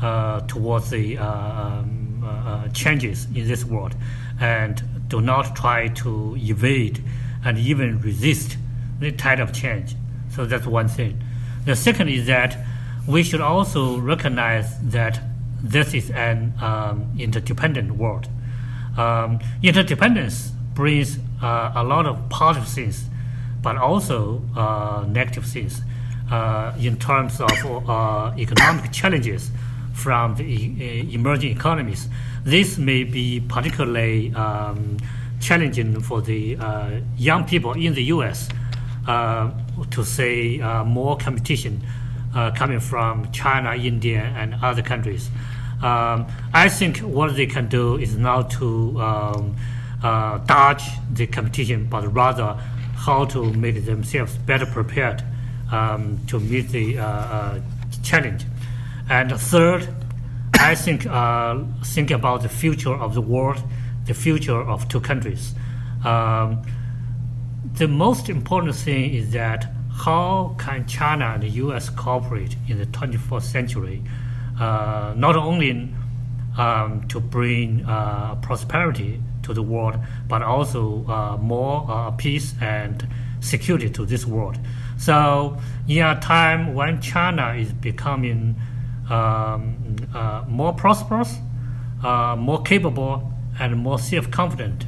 uh, 0.02 0.40
towards 0.40 0.90
the 0.90 1.18
uh, 1.18 1.26
um, 1.26 2.70
changes 2.74 3.26
in 3.34 3.46
this 3.46 3.64
world 3.64 3.94
and 4.40 4.82
do 5.08 5.20
not 5.20 5.54
try 5.54 5.88
to 5.88 6.36
evade 6.38 7.02
and 7.44 7.58
even 7.58 8.00
resist 8.00 8.56
the 8.98 9.12
tide 9.12 9.40
of 9.40 9.52
change. 9.52 9.94
So 10.34 10.44
that's 10.46 10.66
one 10.66 10.88
thing. 10.88 11.22
The 11.64 11.76
second 11.76 12.08
is 12.08 12.26
that 12.26 12.58
we 13.06 13.22
should 13.22 13.40
also 13.40 13.98
recognize 13.98 14.78
that 14.90 15.20
this 15.62 15.94
is 15.94 16.10
an 16.10 16.54
um, 16.60 17.14
interdependent 17.18 17.92
world. 17.92 18.28
Um, 18.96 19.40
interdependence 19.62 20.50
brings 20.74 21.18
uh, 21.42 21.72
a 21.74 21.84
lot 21.84 22.06
of 22.06 22.28
positive 22.28 22.68
things, 22.68 23.04
but 23.62 23.76
also 23.76 24.42
uh, 24.56 25.04
negative 25.08 25.44
things 25.44 25.80
uh, 26.30 26.72
in 26.78 26.98
terms 26.98 27.40
of 27.40 27.88
uh, 27.88 28.32
economic 28.38 28.90
challenges 28.92 29.50
from 29.92 30.34
the 30.36 30.44
e- 30.44 31.10
emerging 31.12 31.52
economies. 31.56 32.08
This 32.44 32.78
may 32.78 33.04
be 33.04 33.40
particularly 33.40 34.34
um, 34.34 34.96
challenging 35.40 36.00
for 36.00 36.22
the 36.22 36.56
uh, 36.56 37.00
young 37.16 37.44
people 37.44 37.72
in 37.72 37.94
the 37.94 38.04
U.S. 38.04 38.48
Uh, 39.06 39.50
to 39.90 40.04
say 40.04 40.60
uh, 40.60 40.84
more 40.84 41.16
competition 41.16 41.82
uh, 42.34 42.50
coming 42.52 42.80
from 42.80 43.30
China, 43.32 43.74
India, 43.74 44.32
and 44.36 44.54
other 44.62 44.82
countries. 44.82 45.30
Um, 45.82 46.26
I 46.54 46.68
think 46.68 46.98
what 46.98 47.34
they 47.34 47.46
can 47.46 47.68
do 47.68 47.96
is 47.96 48.16
not 48.16 48.50
to 48.52 49.00
um, 49.00 49.56
uh, 50.02 50.38
dodge 50.38 50.84
the 51.12 51.26
competition, 51.26 51.88
but 51.88 52.12
rather 52.14 52.54
how 52.94 53.24
to 53.26 53.52
make 53.52 53.84
themselves 53.84 54.36
better 54.38 54.66
prepared 54.66 55.22
um, 55.72 56.20
to 56.28 56.38
meet 56.38 56.68
the 56.68 56.98
uh, 56.98 57.04
uh, 57.04 57.60
challenge. 58.02 58.44
And 59.10 59.32
third, 59.32 59.88
I 60.54 60.76
think 60.76 61.06
uh, 61.06 61.58
think 61.84 62.12
about 62.12 62.42
the 62.42 62.48
future 62.48 62.94
of 62.94 63.14
the 63.14 63.20
world, 63.20 63.60
the 64.06 64.14
future 64.14 64.60
of 64.60 64.88
two 64.88 65.00
countries. 65.00 65.54
Um, 66.04 66.62
the 67.74 67.88
most 67.88 68.28
important 68.28 68.74
thing 68.74 69.14
is 69.14 69.32
that 69.32 69.70
how 69.90 70.54
can 70.58 70.86
China 70.86 71.32
and 71.34 71.42
the 71.42 71.48
U.S. 71.48 71.90
cooperate 71.90 72.56
in 72.68 72.78
the 72.78 72.86
21st 72.86 73.42
century, 73.42 74.02
uh, 74.60 75.14
not 75.16 75.36
only 75.36 75.88
um, 76.58 77.06
to 77.08 77.20
bring 77.20 77.84
uh, 77.84 78.36
prosperity 78.36 79.20
to 79.42 79.54
the 79.54 79.62
world, 79.62 79.96
but 80.28 80.42
also 80.42 81.04
uh, 81.06 81.36
more 81.38 81.86
uh, 81.88 82.10
peace 82.12 82.54
and 82.60 83.06
security 83.40 83.90
to 83.90 84.06
this 84.06 84.26
world. 84.26 84.58
So, 84.98 85.58
in 85.88 86.04
a 86.04 86.20
time 86.20 86.74
when 86.74 87.00
China 87.00 87.54
is 87.54 87.72
becoming 87.72 88.56
um, 89.10 89.96
uh, 90.14 90.44
more 90.48 90.72
prosperous, 90.72 91.36
uh, 92.02 92.36
more 92.38 92.62
capable, 92.62 93.32
and 93.58 93.76
more 93.76 93.98
self-confident. 93.98 94.86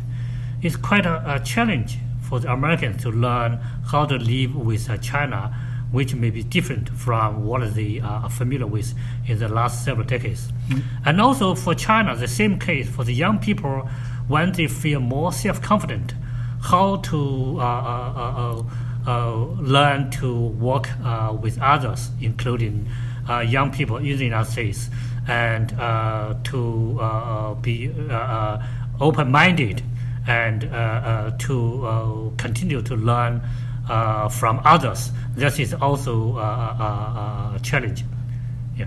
It's 0.63 0.77
quite 0.77 1.05
a, 1.05 1.35
a, 1.35 1.41
challenge 1.41 1.99
for 2.29 2.41
the 2.41 2.51
Americans 2.53 3.03
to 3.03 3.11
learn 3.11 3.59
how 3.91 4.05
to 4.07 4.17
live 4.17 4.55
with 4.57 4.89
uh, 4.89 4.97
China, 4.99 5.55
which 5.93 6.15
may 6.15 6.31
be 6.31 6.43
different 6.43 6.89
from 6.89 7.45
what 7.45 7.75
they 7.75 8.01
are 8.01 8.29
familiar 8.29 8.67
with 8.67 8.95
in 9.29 9.39
the 9.39 9.49
last 9.49 9.85
several 9.85 10.07
decades. 10.07 10.51
Mm-hmm. 10.69 10.81
And 11.05 11.21
also 11.21 11.55
for 11.55 11.75
China, 11.75 12.17
the 12.17 12.29
same 12.29 12.59
case 12.59 12.89
for 12.89 13.05
the 13.05 13.15
young 13.15 13.39
people 13.39 13.89
when 14.27 14.53
they 14.53 14.67
feel 14.67 15.01
more 15.01 15.33
self-confident, 15.33 16.15
how 16.63 16.97
to 16.97 17.59
uh, 17.61 17.63
uh, 17.63 18.63
uh, 19.07 19.35
learn 19.61 20.11
to 20.11 20.35
work 20.35 20.89
with 21.43 21.61
others, 21.61 22.11
including 22.21 22.89
young 23.47 23.71
people 23.71 23.99
in 23.99 24.17
the 24.17 24.25
United 24.25 24.51
States, 24.51 24.89
and 25.29 25.69
to 26.45 27.59
be 27.61 27.91
open-minded 28.99 29.83
and 30.27 30.65
uh, 30.65 30.69
uh, 30.77 31.31
to 31.39 31.87
uh, 31.87 32.31
continue 32.37 32.83
to 32.83 32.97
learn 32.97 33.43
from 34.31 34.61
others. 34.65 35.11
That 35.37 35.59
is 35.61 35.75
also 35.75 36.39
a 36.39 37.59
challenge 37.63 38.05
Yeah. 38.77 38.87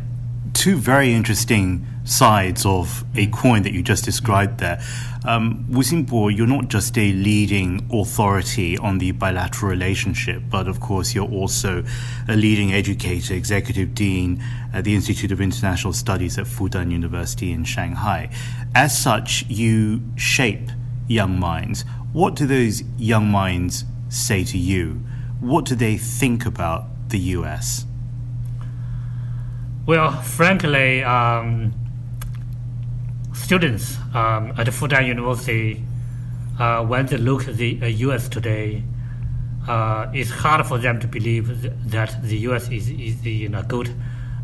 two 0.53 0.75
very 0.77 1.13
interesting 1.13 1.85
sides 2.03 2.65
of 2.65 3.03
a 3.15 3.27
coin 3.27 3.61
that 3.63 3.73
you 3.73 3.83
just 3.83 4.05
described 4.05 4.59
there. 4.59 4.81
Um, 5.25 5.65
Wu 5.69 5.81
Xinbo, 5.83 6.35
you're 6.35 6.47
not 6.47 6.69
just 6.69 6.97
a 6.97 7.11
leading 7.11 7.87
authority 7.91 8.77
on 8.77 8.97
the 8.97 9.11
bilateral 9.11 9.69
relationship, 9.69 10.41
but 10.49 10.67
of 10.69 10.79
course 10.79 11.13
you're 11.13 11.29
also 11.29 11.83
a 12.29 12.35
leading 12.35 12.71
educator, 12.73 13.33
executive 13.33 13.93
dean 13.93 14.41
at 14.73 14.85
the 14.85 14.95
Institute 14.95 15.31
of 15.33 15.41
International 15.41 15.91
Studies 15.91 16.37
at 16.37 16.45
Fudan 16.45 16.91
University 16.91 17.51
in 17.51 17.65
Shanghai. 17.65 18.29
As 18.73 18.97
such, 18.97 19.45
you 19.49 20.01
shape 20.15 20.71
young 21.07 21.39
minds. 21.39 21.85
What 22.13 22.35
do 22.35 22.45
those 22.45 22.83
young 22.97 23.29
minds 23.29 23.85
say 24.09 24.43
to 24.45 24.57
you? 24.57 25.03
What 25.39 25.65
do 25.65 25.75
they 25.75 25.97
think 25.97 26.45
about 26.45 26.85
the 27.09 27.19
US? 27.19 27.85
Well, 29.85 30.11
frankly, 30.21 31.03
um, 31.03 31.73
students 33.33 33.97
um, 34.13 34.51
at 34.57 34.67
Fudan 34.67 35.07
University, 35.07 35.83
uh, 36.59 36.83
when 36.85 37.05
they 37.05 37.17
look 37.17 37.47
at 37.47 37.55
the 37.55 37.79
uh, 37.81 37.85
U.S. 37.85 38.27
today, 38.27 38.83
uh, 39.67 40.07
it's 40.13 40.29
hard 40.29 40.65
for 40.65 40.77
them 40.77 40.99
to 40.99 41.07
believe 41.07 41.61
th- 41.61 41.73
that 41.85 42.21
the 42.23 42.37
U.S. 42.49 42.69
is, 42.69 42.89
is 42.89 43.25
in 43.25 43.55
a 43.55 43.63
good 43.63 43.89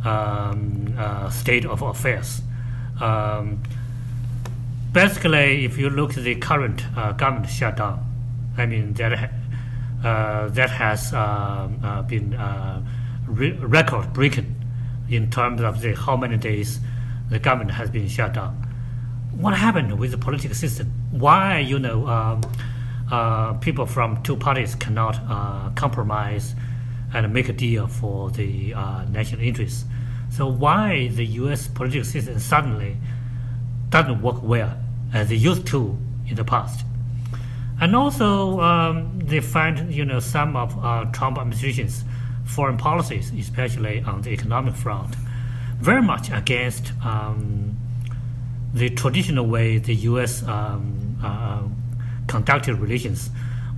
um, 0.05 0.93
uh, 0.97 1.29
state 1.29 1.65
of 1.65 1.81
affairs. 1.81 2.41
Um, 3.01 3.63
basically, 4.93 5.65
if 5.65 5.77
you 5.77 5.89
look 5.89 6.17
at 6.17 6.23
the 6.23 6.35
current 6.35 6.85
uh, 6.95 7.11
government 7.11 7.49
shutdown, 7.49 7.99
I 8.57 8.65
mean 8.65 8.93
that 8.93 9.31
uh, 10.03 10.47
that 10.49 10.69
has 10.69 11.13
um, 11.13 12.05
been 12.07 12.37
re- 13.27 13.51
record 13.53 14.13
breaking 14.13 14.55
in 15.09 15.29
terms 15.29 15.61
of 15.61 15.81
the 15.81 15.95
how 15.95 16.15
many 16.15 16.37
days 16.37 16.79
the 17.29 17.39
government 17.39 17.71
has 17.71 17.89
been 17.89 18.07
shut 18.07 18.33
down. 18.33 18.55
What 19.31 19.55
happened 19.55 19.97
with 19.99 20.11
the 20.11 20.17
political 20.17 20.55
system? 20.55 20.91
Why 21.11 21.59
you 21.59 21.79
know 21.79 22.07
um, 22.07 22.41
uh, 23.11 23.53
people 23.53 23.85
from 23.85 24.21
two 24.23 24.35
parties 24.35 24.75
cannot 24.75 25.19
uh, 25.27 25.71
compromise 25.75 26.55
and 27.13 27.31
make 27.33 27.49
a 27.49 27.53
deal 27.53 27.87
for 27.87 28.29
the 28.29 28.73
uh, 28.73 29.05
national 29.05 29.41
interests? 29.41 29.85
So 30.29 30.47
why 30.47 31.09
the 31.09 31.25
U.S. 31.41 31.67
political 31.67 32.03
system 32.05 32.39
suddenly 32.39 32.97
doesn't 33.89 34.21
work 34.21 34.41
well 34.41 34.77
as 35.13 35.29
they 35.29 35.35
used 35.35 35.65
to 35.67 35.97
in 36.27 36.35
the 36.35 36.43
past? 36.43 36.85
And 37.79 37.95
also, 37.95 38.59
um, 38.61 39.19
they 39.19 39.39
find 39.39 39.93
you 39.93 40.05
know 40.05 40.19
some 40.19 40.55
of 40.55 40.77
uh, 40.83 41.05
Trump 41.11 41.37
administrations 41.37 42.03
foreign 42.45 42.77
policies, 42.77 43.31
especially 43.31 44.01
on 44.03 44.21
the 44.21 44.29
economic 44.31 44.75
front, 44.75 45.15
very 45.79 46.01
much 46.01 46.29
against 46.31 46.91
um, 47.03 47.77
the 48.73 48.89
traditional 48.89 49.45
way 49.47 49.77
the 49.77 49.95
U.S. 49.95 50.43
Um, 50.43 51.17
uh, 51.23 51.63
conducted 52.27 52.75
relations 52.75 53.29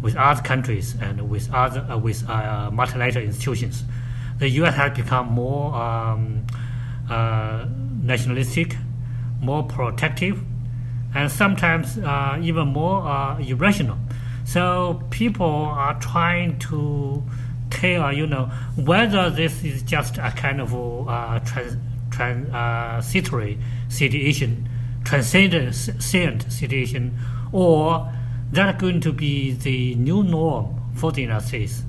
with 0.01 0.15
other 0.15 0.41
countries 0.41 0.95
and 1.01 1.29
with 1.29 1.51
other 1.53 1.81
uh, 1.89 1.97
with 1.97 2.27
uh, 2.29 2.69
multilateral 2.71 3.25
institutions. 3.25 3.83
The 4.39 4.49
U.S. 4.49 4.75
has 4.75 4.95
become 4.95 5.27
more 5.27 5.73
um, 5.75 6.45
uh, 7.09 7.65
nationalistic, 8.01 8.75
more 9.41 9.63
protective, 9.63 10.43
and 11.15 11.31
sometimes 11.31 11.97
uh, 11.97 12.37
even 12.41 12.67
more 12.67 13.07
uh, 13.07 13.37
irrational. 13.39 13.97
So 14.43 15.01
people 15.09 15.45
are 15.45 15.99
trying 15.99 16.59
to 16.59 17.23
tell 17.69 18.13
you 18.13 18.27
know, 18.27 18.45
whether 18.75 19.29
this 19.29 19.63
is 19.63 19.81
just 19.81 20.17
a 20.17 20.31
kind 20.35 20.61
of 20.61 20.73
uh, 20.73 21.39
trans, 21.39 21.77
transitory 22.11 23.57
situation, 23.89 24.69
transcendent 25.03 25.73
situation, 26.51 27.17
or 27.51 28.11
that's 28.51 28.79
going 28.79 29.01
to 29.01 29.11
be 29.11 29.51
the 29.51 29.95
new 29.95 30.23
norm 30.23 30.81
for 30.95 31.11
the 31.11 31.21
United 31.21 31.47
States. 31.47 31.83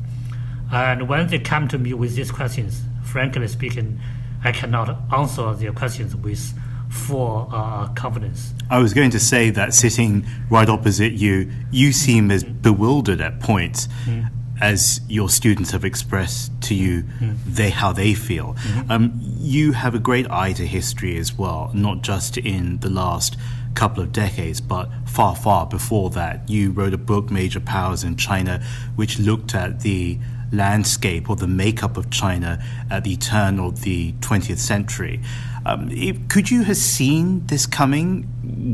And 0.72 1.08
when 1.08 1.28
they 1.28 1.38
come 1.38 1.68
to 1.68 1.78
me 1.78 1.94
with 1.94 2.16
these 2.16 2.30
questions, 2.30 2.82
frankly 3.04 3.46
speaking, 3.48 4.00
I 4.44 4.52
cannot 4.52 4.96
answer 5.12 5.52
their 5.54 5.72
questions 5.72 6.14
with 6.16 6.52
full 6.90 7.48
uh, 7.52 7.88
confidence. 7.88 8.52
I 8.70 8.78
was 8.78 8.94
going 8.94 9.10
to 9.10 9.20
say 9.20 9.50
that 9.50 9.74
sitting 9.74 10.26
right 10.50 10.68
opposite 10.68 11.12
you, 11.12 11.50
you 11.70 11.92
seem 11.92 12.30
as 12.30 12.44
bewildered 12.44 13.20
at 13.20 13.40
points. 13.40 13.88
Mm 14.04 14.30
as 14.60 15.00
your 15.08 15.28
students 15.28 15.70
have 15.72 15.84
expressed 15.84 16.50
to 16.62 16.74
you 16.74 17.02
mm. 17.02 17.36
they 17.46 17.70
how 17.70 17.92
they 17.92 18.14
feel. 18.14 18.54
Mm-hmm. 18.54 18.90
Um, 18.90 19.12
you 19.38 19.72
have 19.72 19.94
a 19.94 19.98
great 19.98 20.30
eye 20.30 20.52
to 20.54 20.66
history 20.66 21.18
as 21.18 21.36
well, 21.36 21.70
not 21.74 22.02
just 22.02 22.38
in 22.38 22.78
the 22.78 22.88
last 22.88 23.36
couple 23.74 24.02
of 24.02 24.12
decades, 24.12 24.60
but 24.60 24.88
far, 25.06 25.36
far 25.36 25.66
before 25.66 26.10
that. 26.10 26.48
You 26.48 26.70
wrote 26.70 26.94
a 26.94 26.98
book, 26.98 27.30
Major 27.30 27.60
Powers 27.60 28.02
in 28.02 28.16
China, 28.16 28.64
which 28.94 29.18
looked 29.18 29.54
at 29.54 29.80
the 29.80 30.18
landscape 30.52 31.28
or 31.28 31.36
the 31.36 31.46
makeup 31.46 31.96
of 31.96 32.10
China 32.10 32.64
at 32.90 33.04
the 33.04 33.16
turn 33.16 33.58
of 33.58 33.82
the 33.82 34.12
20th 34.14 34.58
century. 34.58 35.20
Um, 35.66 35.90
if, 35.90 36.28
could 36.28 36.48
you 36.48 36.62
have 36.62 36.76
seen 36.76 37.44
this 37.46 37.66
coming, 37.66 38.22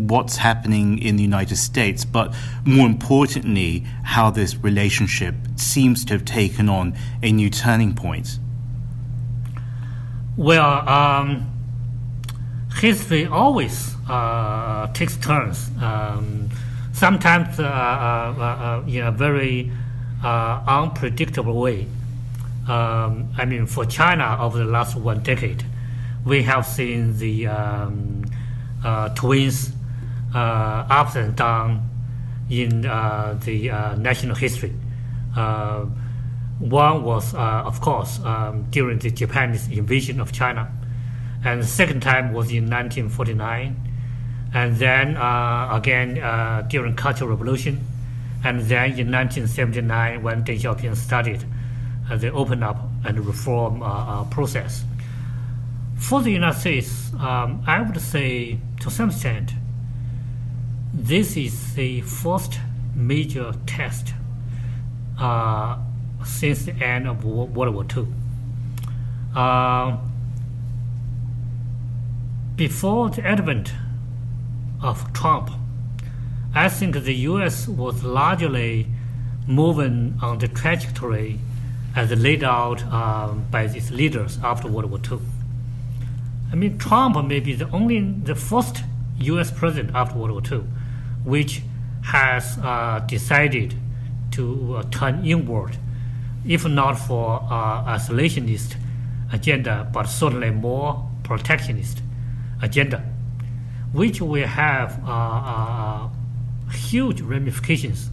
what's 0.09 0.37
happening 0.37 0.99
in 0.99 1.17
the 1.17 1.23
United 1.23 1.57
States, 1.57 2.05
but 2.05 2.35
more 2.67 2.85
importantly, 2.85 3.87
how 4.05 4.29
this 4.29 4.57
relationship 4.57 5.35
seems 5.57 6.05
to 6.05 6.13
have 6.13 6.27
taken 6.27 6.69
on 6.69 6.95
a 7.23 7.33
new 7.33 7.49
turning 7.49 7.95
point? 7.95 8.39
Well, 10.37 10.87
um, 10.87 11.51
history 12.77 13.25
always 13.25 13.95
uh, 14.07 14.93
takes 14.93 15.17
turns. 15.17 15.71
Um, 15.81 16.51
sometimes 16.93 17.59
uh, 17.59 17.63
uh, 17.65 18.35
uh, 18.39 18.43
uh 18.43 18.87
in 18.87 19.03
a 19.03 19.13
very 19.13 19.73
uh, 20.23 20.63
unpredictable 20.67 21.59
way. 21.59 21.87
Um, 22.69 23.33
I 23.39 23.47
mean, 23.47 23.65
for 23.65 23.87
China 23.87 24.37
over 24.39 24.59
the 24.59 24.67
last 24.67 24.95
one 24.95 25.23
decade, 25.23 25.65
we 26.25 26.43
have 26.43 26.67
seen 26.67 27.17
the 27.19 27.47
um, 27.49 28.25
uh, 28.85 29.09
twins 29.11 29.73
uh, 30.35 30.87
ups 30.89 31.17
and 31.17 31.37
down 31.37 31.89
in 32.51 32.87
uh, 32.87 33.39
the 33.45 33.71
uh, 33.71 33.95
national 33.97 34.35
history. 34.37 34.73
Uh, 35.37 35.87
one 36.59 37.03
was, 37.03 37.35
uh, 37.35 37.39
of 37.39 37.81
course, 37.81 38.21
um, 38.21 38.67
during 38.71 38.99
the 38.99 39.11
Japanese 39.11 39.69
invasion 39.69 40.21
of 40.21 40.33
China, 40.33 40.71
and 41.45 41.63
the 41.63 41.67
second 41.67 42.01
time 42.01 42.33
was 42.33 42.51
in 42.51 42.71
1949, 42.71 43.77
and 44.55 44.77
then 44.77 45.17
again 45.17 46.15
during 46.69 46.95
Cultural 46.95 47.31
Revolution, 47.31 47.85
and 48.45 48.61
then 48.61 48.91
in 48.91 49.11
1979 49.11 50.23
when 50.23 50.45
Deng 50.45 50.61
Xiaoping 50.61 50.97
started 50.97 51.45
the 52.11 52.31
open 52.31 52.63
up 52.63 52.77
and 53.05 53.27
reform 53.27 53.81
process 54.31 54.85
for 56.03 56.21
the 56.21 56.33
United 56.33 56.59
States, 56.59 57.13
um, 57.21 57.63
I 57.65 57.81
would 57.81 58.01
say 58.01 58.59
to 58.81 58.91
some 58.91 59.11
extent, 59.11 59.53
this 60.93 61.37
is 61.37 61.75
the 61.75 62.01
first 62.01 62.59
major 62.95 63.55
test 63.67 64.13
uh, 65.19 65.79
since 66.25 66.65
the 66.65 66.73
end 66.73 67.07
of 67.07 67.25
World 67.25 67.55
War 67.55 67.87
II. 67.97 68.07
Uh, 69.35 69.97
before 72.57 73.09
the 73.09 73.25
advent 73.25 73.73
of 74.83 75.13
Trump, 75.13 75.51
I 76.53 76.69
think 76.69 76.97
the 76.97 77.15
U.S. 77.31 77.69
was 77.69 78.03
largely 78.03 78.89
moving 79.47 80.19
on 80.21 80.39
the 80.39 80.49
trajectory 80.49 81.39
as 81.95 82.11
laid 82.11 82.43
out 82.43 82.83
um, 82.87 83.47
by 83.51 83.63
its 83.63 83.91
leaders 83.91 84.39
after 84.43 84.67
World 84.69 84.91
War 84.91 85.01
II. 85.11 85.21
I 86.53 86.55
mean, 86.55 86.77
Trump 86.77 87.17
may 87.27 87.41
be 87.41 87.55
the 87.55 87.69
only, 87.71 88.01
the 88.01 88.35
first 88.35 88.83
U.S. 89.21 89.51
president 89.51 89.95
after 89.95 90.19
World 90.19 90.51
War 90.51 90.61
II, 90.61 90.67
which 91.25 91.63
has 92.05 92.59
uh, 92.59 93.03
decided 93.07 93.75
to 94.33 94.77
uh, 94.77 94.83
turn 94.91 95.25
inward, 95.25 95.79
if 96.47 96.67
not 96.67 96.95
for 96.99 97.41
uh, 97.51 97.85
isolationist 97.97 98.77
agenda, 99.33 99.89
but 99.95 100.05
certainly 100.05 100.51
more 100.51 101.09
protectionist 101.23 102.03
agenda, 102.61 102.99
which 103.93 104.21
will 104.21 104.47
have 104.47 105.01
uh, 105.07 105.11
uh, 105.11 106.09
huge 106.71 107.23
ramifications, 107.23 108.11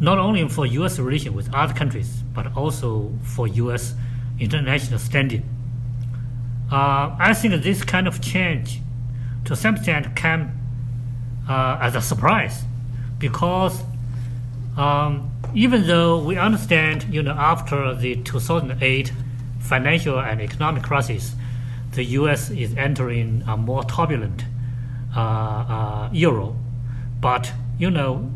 not 0.00 0.16
only 0.16 0.48
for 0.48 0.64
U.S. 0.64 0.98
relations 0.98 1.34
with 1.34 1.54
other 1.54 1.74
countries, 1.74 2.22
but 2.32 2.56
also 2.56 3.12
for 3.22 3.46
U.S. 3.48 3.94
international 4.40 4.98
standing. 4.98 5.57
Uh, 6.70 7.16
I 7.18 7.34
think 7.34 7.62
this 7.62 7.82
kind 7.82 8.06
of 8.06 8.20
change, 8.20 8.80
to 9.46 9.56
some 9.56 9.76
extent, 9.76 10.14
came 10.14 10.52
uh, 11.48 11.78
as 11.80 11.94
a 11.94 12.02
surprise, 12.02 12.62
because 13.18 13.82
um, 14.76 15.30
even 15.54 15.86
though 15.86 16.22
we 16.22 16.36
understand, 16.36 17.06
you 17.12 17.22
know, 17.22 17.32
after 17.32 17.94
the 17.94 18.16
2008 18.16 19.12
financial 19.60 20.20
and 20.20 20.40
economic 20.40 20.82
crisis, 20.82 21.34
the 21.92 22.04
U.S. 22.04 22.50
is 22.50 22.74
entering 22.76 23.42
a 23.46 23.56
more 23.56 23.82
turbulent 23.84 24.44
uh, 25.16 25.20
uh, 25.20 26.10
era. 26.14 26.52
But 27.20 27.50
you 27.78 27.90
know, 27.90 28.30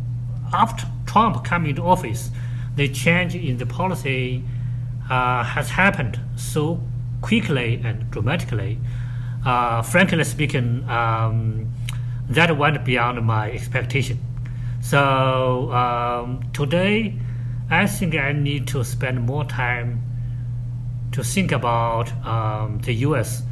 after 0.53 0.87
Trump 1.07 1.45
came 1.45 1.67
into 1.67 1.83
office, 1.83 2.31
the 2.77 2.89
change 2.89 3.35
in 3.35 3.59
the 3.59 3.67
policy 3.67 4.43
uh, 5.11 5.45
has 5.45 5.71
happened 5.71 6.19
so 6.37 6.81
quickly 7.23 7.81
and 7.83 8.11
dramatically. 8.11 8.79
Uh, 9.45 9.83
frankly 9.83 10.23
speaking, 10.25 10.89
um, 10.89 11.73
that 12.29 12.57
went 12.57 12.85
beyond 12.85 13.25
my 13.25 13.51
expectation. 13.51 14.19
So 14.81 15.73
um, 15.73 16.43
today, 16.53 17.19
I 17.71 17.87
think 17.87 18.15
I 18.15 18.33
need 18.33 18.67
to 18.69 18.85
spend 18.85 19.23
more 19.23 19.45
time 19.45 20.03
to 21.13 21.25
think 21.25 21.53
about 21.53 22.13
um, 22.27 22.79
the 22.81 22.93
U.S., 23.07 23.43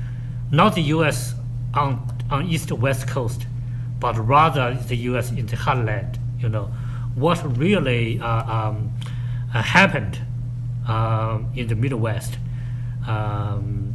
not 0.51 0.75
the 0.75 0.83
U.S. 0.83 1.35
on 1.75 2.07
on 2.31 2.47
east 2.47 2.71
west 2.73 3.09
coast, 3.09 3.47
but 3.99 4.17
rather 4.19 4.75
the 4.75 4.97
U.S. 4.97 5.31
in 5.31 5.47
the 5.47 5.57
heartland. 5.57 6.19
You 6.39 6.49
know, 6.49 6.67
what 7.15 7.39
really 7.59 8.21
uh, 8.21 8.45
um, 8.51 8.93
uh, 9.55 9.63
happened 9.63 10.19
uh, 10.89 11.39
in 11.55 11.69
the 11.69 11.75
Middle 11.75 11.99
West 11.99 12.39
um, 13.11 13.93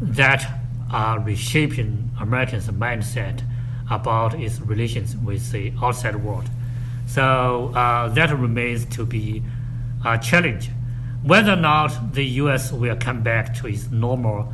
that 0.00 0.46
are 0.90 1.18
reshaping 1.20 2.10
Americans' 2.20 2.68
mindset 2.68 3.42
about 3.90 4.34
its 4.38 4.60
relations 4.60 5.16
with 5.16 5.50
the 5.52 5.72
outside 5.82 6.16
world. 6.16 6.48
So 7.06 7.72
uh, 7.74 8.08
that 8.10 8.30
remains 8.30 8.84
to 8.96 9.04
be 9.04 9.42
a 10.04 10.18
challenge. 10.18 10.70
Whether 11.22 11.52
or 11.52 11.56
not 11.56 12.14
the 12.14 12.24
U.S. 12.42 12.72
will 12.72 12.96
come 12.96 13.22
back 13.22 13.54
to 13.58 13.66
its 13.66 13.90
normal 13.90 14.52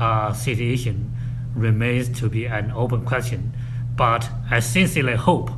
uh, 0.00 0.32
situation 0.32 1.12
remains 1.54 2.08
to 2.20 2.28
be 2.28 2.46
an 2.46 2.70
open 2.72 3.04
question. 3.04 3.52
But 3.96 4.28
I 4.50 4.60
sincerely 4.60 5.14
hope 5.14 5.50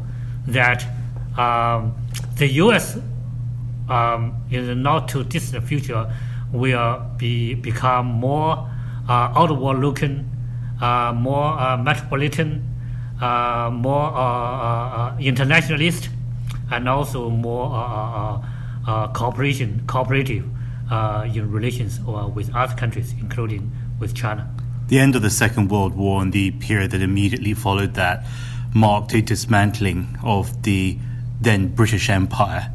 that 0.47 0.85
um, 1.37 1.95
the 2.37 2.47
U.S. 2.65 2.99
Um, 3.89 4.45
in 4.51 4.67
the 4.67 4.75
not 4.75 5.09
too 5.09 5.25
distant 5.25 5.65
future 5.65 6.13
will 6.53 7.01
be 7.17 7.55
become 7.55 8.07
more 8.07 8.69
uh, 9.09 9.33
outward 9.37 9.79
looking, 9.79 10.31
uh, 10.81 11.13
more 11.15 11.59
uh, 11.59 11.77
metropolitan, 11.77 12.65
uh, 13.21 13.71
more 13.73 14.13
uh, 14.15 15.13
uh, 15.13 15.17
internationalist, 15.19 16.09
and 16.71 16.89
also 16.89 17.31
more 17.31 18.43
cooperation, 19.13 19.83
cooperative 19.87 20.45
in 21.35 21.51
relations 21.51 22.01
with 22.35 22.55
other 22.55 22.75
countries, 22.75 23.15
including 23.21 23.71
with 23.99 24.15
China. 24.15 24.49
The 24.89 24.99
end 24.99 25.17
of 25.17 25.23
the 25.23 25.31
Second 25.31 25.71
World 25.71 25.95
War 25.95 26.23
and 26.23 26.33
the 26.33 26.51
period 26.53 26.93
that 26.93 27.03
immediately 27.03 27.53
followed 27.53 27.95
that 27.95 28.25
marked 28.75 29.13
a 29.15 29.21
dismantling 29.21 30.17
of 30.23 30.63
the 30.63 30.99
then 31.41 31.69
British 31.69 32.09
Empire, 32.09 32.73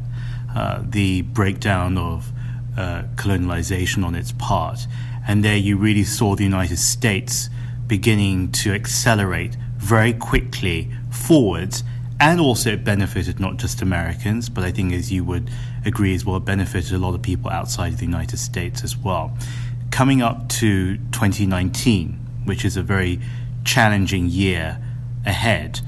uh, 0.54 0.82
the 0.88 1.22
breakdown 1.22 1.98
of 1.98 2.30
uh, 2.76 3.04
colonialization 3.16 4.04
on 4.04 4.14
its 4.14 4.32
part. 4.32 4.86
And 5.26 5.44
there 5.44 5.56
you 5.56 5.76
really 5.76 6.04
saw 6.04 6.36
the 6.36 6.44
United 6.44 6.78
States 6.78 7.48
beginning 7.86 8.52
to 8.52 8.72
accelerate 8.72 9.56
very 9.76 10.12
quickly 10.12 10.90
forwards. 11.10 11.82
And 12.20 12.40
also, 12.40 12.72
it 12.72 12.84
benefited 12.84 13.40
not 13.40 13.56
just 13.56 13.82
Americans, 13.82 14.48
but 14.48 14.64
I 14.64 14.70
think, 14.70 14.92
as 14.92 15.12
you 15.12 15.24
would 15.24 15.50
agree 15.84 16.14
as 16.14 16.24
well, 16.24 16.36
it 16.36 16.44
benefited 16.44 16.92
a 16.92 16.98
lot 16.98 17.14
of 17.14 17.22
people 17.22 17.50
outside 17.50 17.92
of 17.92 17.98
the 17.98 18.06
United 18.06 18.38
States 18.38 18.84
as 18.84 18.96
well 18.96 19.36
coming 19.94 20.22
up 20.22 20.48
to 20.48 20.96
2019, 21.12 22.18
which 22.46 22.64
is 22.64 22.76
a 22.76 22.82
very 22.82 23.20
challenging 23.64 24.26
year 24.26 24.76
ahead, 25.24 25.80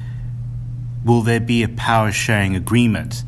will 1.05 1.23
there 1.23 1.41
be 1.41 1.65
a 1.65 1.69
power 1.69 2.13
sharing 2.13 2.55
agreement, 2.55 3.25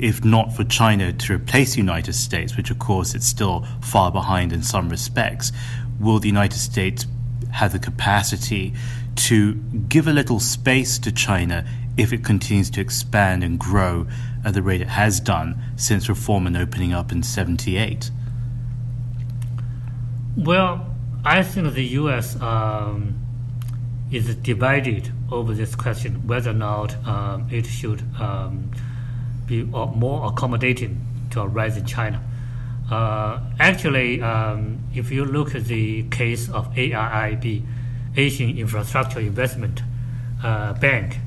if 0.00 0.24
not 0.24 0.54
for 0.54 0.64
China 0.64 1.12
to 1.12 1.34
replace 1.34 1.72
the 1.72 1.78
United 1.78 2.14
States, 2.14 2.56
which 2.56 2.70
of 2.70 2.78
course 2.78 3.14
it's 3.14 3.26
still 3.26 3.66
far 3.80 4.10
behind 4.10 4.52
in 4.52 4.62
some 4.62 4.88
respects? 4.88 5.52
Will 5.98 6.18
the 6.18 6.28
United 6.28 6.58
States 6.58 7.06
have 7.52 7.72
the 7.72 7.78
capacity 7.78 8.72
to 9.16 9.54
give 9.88 10.06
a 10.06 10.12
little 10.12 10.40
space 10.40 10.98
to 10.98 11.12
China 11.12 11.66
if 11.96 12.12
it 12.12 12.24
continues 12.24 12.70
to 12.70 12.80
expand 12.80 13.44
and 13.44 13.58
grow 13.58 14.06
at 14.44 14.54
the 14.54 14.62
rate 14.62 14.80
it 14.80 14.88
has 14.88 15.20
done 15.20 15.60
since 15.76 16.08
reform 16.08 16.46
and 16.46 16.56
opening 16.56 16.92
up 16.92 17.12
in 17.12 17.22
78? 17.22 18.10
Well, 20.36 20.86
I 21.24 21.42
think 21.42 21.74
the 21.74 21.84
U.S. 21.84 22.40
Um, 22.40 23.20
is 24.10 24.34
divided 24.36 25.12
over 25.30 25.52
this 25.52 25.74
question 25.74 26.26
whether 26.26 26.50
or 26.50 26.54
not 26.54 26.96
um, 27.06 27.46
it 27.50 27.66
should 27.66 28.02
um, 28.18 28.70
be 29.50 29.64
more 29.64 30.26
accommodating 30.26 31.04
to 31.30 31.40
a 31.40 31.46
rising 31.46 31.84
China. 31.84 32.22
Uh, 32.90 33.40
actually, 33.58 34.22
um, 34.22 34.78
if 34.94 35.10
you 35.10 35.24
look 35.24 35.54
at 35.54 35.64
the 35.64 36.04
case 36.04 36.48
of 36.48 36.72
AIIB, 36.74 37.64
Asian 38.16 38.56
Infrastructure 38.56 39.20
Investment 39.20 39.82
uh, 40.42 40.72
Bank, 40.74 41.18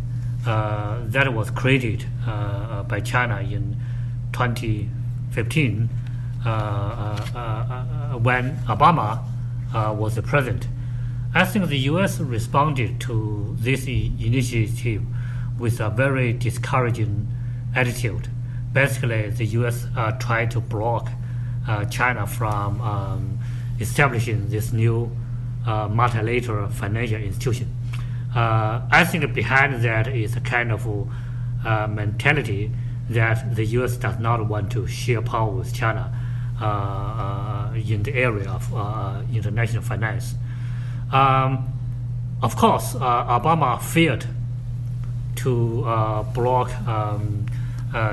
uh, 0.45 0.99
that 1.03 1.33
was 1.33 1.51
created 1.51 2.05
uh, 2.25 2.83
by 2.83 2.99
China 2.99 3.39
in 3.39 3.77
2015 4.33 5.89
uh, 6.45 6.49
uh, 6.49 7.37
uh, 7.37 8.17
when 8.17 8.57
Obama 8.67 9.23
was 9.73 10.15
the 10.15 10.21
president. 10.21 10.67
I 11.35 11.45
think 11.45 11.67
the 11.67 11.79
U.S. 11.91 12.19
responded 12.19 12.99
to 13.01 13.55
this 13.59 13.87
initiative 13.87 15.03
with 15.57 15.79
a 15.79 15.89
very 15.89 16.33
discouraging 16.33 17.27
attitude. 17.75 18.27
Basically, 18.71 19.29
the 19.29 19.45
U.S. 19.57 19.87
tried 20.19 20.51
to 20.51 20.59
block 20.59 21.09
China 21.89 22.25
from 22.25 22.81
um, 22.81 23.39
establishing 23.79 24.49
this 24.49 24.73
new 24.73 25.15
multilateral 25.65 26.69
financial 26.69 27.21
institution. 27.21 27.73
I 28.35 29.05
think 29.05 29.31
behind 29.33 29.83
that 29.83 30.07
is 30.07 30.35
a 30.35 30.41
kind 30.41 30.71
of 30.71 30.87
mentality 31.89 32.71
that 33.09 33.55
the 33.55 33.65
U.S. 33.77 33.97
does 33.97 34.19
not 34.19 34.47
want 34.47 34.71
to 34.71 34.87
share 34.87 35.21
power 35.21 35.51
with 35.51 35.73
China 35.73 36.11
uh, 36.61 36.65
uh, 36.65 37.73
in 37.73 38.03
the 38.03 38.13
area 38.13 38.49
of 38.49 38.73
uh, 38.73 39.21
international 39.33 39.81
finance. 39.81 40.35
Um, 41.11 41.67
of 42.41 42.55
course, 42.55 42.93
Obama 42.93 43.81
failed 43.81 44.27
to 45.37 45.81
block 46.33 46.71
um, 46.87 47.45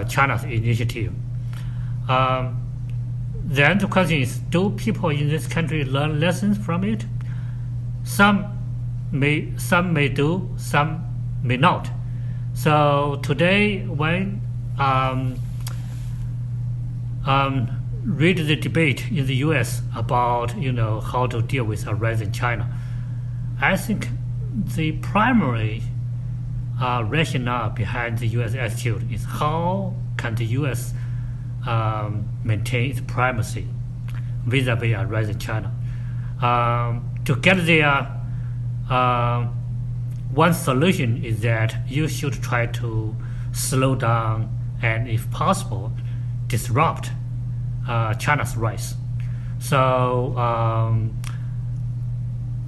China's 0.05 0.45
initiative. 0.45 1.12
Um, 2.09 2.66
then 3.45 3.79
the 3.79 3.87
question 3.87 4.19
is, 4.19 4.38
do 4.38 4.71
people 4.71 5.11
in 5.11 5.29
this 5.29 5.47
country 5.47 5.85
learn 5.85 6.21
lessons 6.21 6.59
from 6.59 6.85
it? 6.85 7.05
Some 8.05 8.59
may, 9.11 9.57
some 9.57 9.93
may 9.93 10.09
do, 10.09 10.49
some 10.57 11.05
may 11.43 11.57
not. 11.57 11.90
So 12.55 13.21
today, 13.23 13.83
when 13.87 14.40
um, 14.79 15.37
um, 17.27 17.71
read 18.05 18.38
the 18.38 18.57
debate 18.57 19.11
in 19.11 19.27
the 19.27 19.37
U.S. 19.37 19.83
about 19.95 20.57
you 20.57 20.73
know 20.73 21.01
how 21.01 21.27
to 21.27 21.43
deal 21.43 21.64
with 21.64 21.87
a 21.87 21.95
rising 21.95 22.33
China, 22.33 22.71
I 23.61 23.77
think 23.77 24.09
the 24.77 24.93
primary 24.93 25.83
uh, 26.81 27.05
rationale 27.07 27.71
behind 27.71 28.19
the 28.19 28.27
U.S. 28.29 28.55
attitude 28.55 29.11
is 29.12 29.25
how 29.25 29.95
can 30.16 30.35
the 30.35 30.47
U.S. 30.47 30.95
Um, 31.66 32.29
maintain 32.43 32.90
its 32.90 33.01
primacy 33.01 33.69
vis-a-vis 34.47 34.97
a 34.97 35.07
rising 35.07 35.38
China. 35.38 35.71
Um, 36.40 37.14
to 37.27 37.37
get 37.37 37.66
there, 37.66 38.11
uh, 38.88 39.45
one 40.33 40.55
solution 40.55 41.23
is 41.23 41.40
that 41.40 41.77
you 41.87 42.09
should 42.09 42.33
try 42.43 42.66
to 42.66 43.14
slow 43.53 43.95
down 43.95 44.57
and, 44.83 45.09
if 45.09 45.31
possible, 45.31 45.93
disrupt 46.47 47.11
uh, 47.87 48.14
China's 48.14 48.57
rise. 48.57 48.95
So 49.59 50.37
um, 50.38 51.21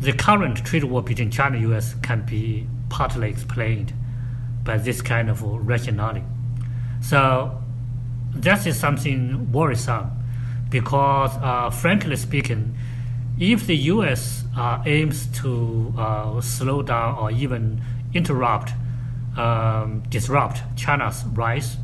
the 0.01 0.12
current 0.12 0.64
trade 0.66 0.85
war 0.85 1.03
between 1.03 1.31
China 1.31 1.57
and 1.57 1.62
U.S. 1.68 1.94
can 2.03 2.27
be 2.27 2.66
partly 2.90 3.31
explained 3.31 3.94
by 4.64 4.79
this 4.79 5.03
kind 5.03 5.29
of 5.29 5.42
rationality. 5.42 6.25
So 7.01 7.62
that 8.35 8.66
is 8.66 8.79
something 8.79 9.53
worrisome 9.53 10.11
because, 10.70 11.31
uh, 11.42 11.70
frankly 11.70 12.16
speaking, 12.16 12.75
if 13.38 13.66
the 13.66 13.77
U.S. 13.77 14.44
Uh, 14.57 14.83
aims 14.85 15.27
to 15.40 15.92
uh, 15.96 16.40
slow 16.40 16.83
down 16.83 17.18
or 17.18 17.31
even 17.31 17.81
interrupt, 18.14 18.72
um, 19.37 20.03
disrupt 20.11 20.62
China's 20.77 21.25
rise, 21.33 21.77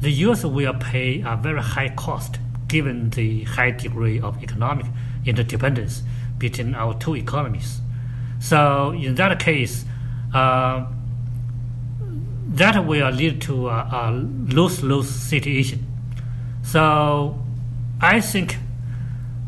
the 0.00 0.10
U.S. 0.10 0.44
will 0.44 0.74
pay 0.74 1.22
a 1.22 1.36
very 1.36 1.60
high 1.60 1.88
cost 1.88 2.38
given 2.68 3.10
the 3.10 3.44
high 3.44 3.70
degree 3.70 4.20
of 4.20 4.42
economic 4.42 4.86
interdependence 5.24 6.02
between 6.36 6.74
our 6.74 6.94
two 6.98 7.16
economies. 7.16 7.80
So 8.40 8.90
in 8.90 9.14
that 9.16 9.40
case, 9.40 9.84
uh, 10.32 10.86
that 12.48 12.86
will 12.86 13.10
lead 13.10 13.40
to 13.42 13.68
a, 13.68 13.72
a 13.72 14.10
lose-lose 14.12 15.08
situation. 15.08 15.86
So 16.62 17.38
I 18.00 18.20
think 18.20 18.56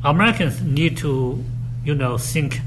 Americans 0.05 0.63
need 0.63 0.97
to, 0.99 1.43
you 1.85 1.95
know, 1.95 2.19
think 2.19 2.61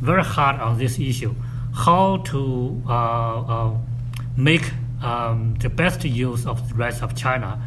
very 0.00 0.22
hard 0.22 0.60
on 0.60 0.78
this 0.78 0.98
issue, 0.98 1.34
how 1.74 2.18
to 2.18 2.82
uh, 2.86 2.92
uh, 2.92 3.78
make 4.36 4.70
um, 5.02 5.56
the 5.60 5.68
best 5.68 6.04
use 6.04 6.46
of 6.46 6.68
the 6.68 6.74
rise 6.74 7.02
of 7.02 7.14
China 7.14 7.62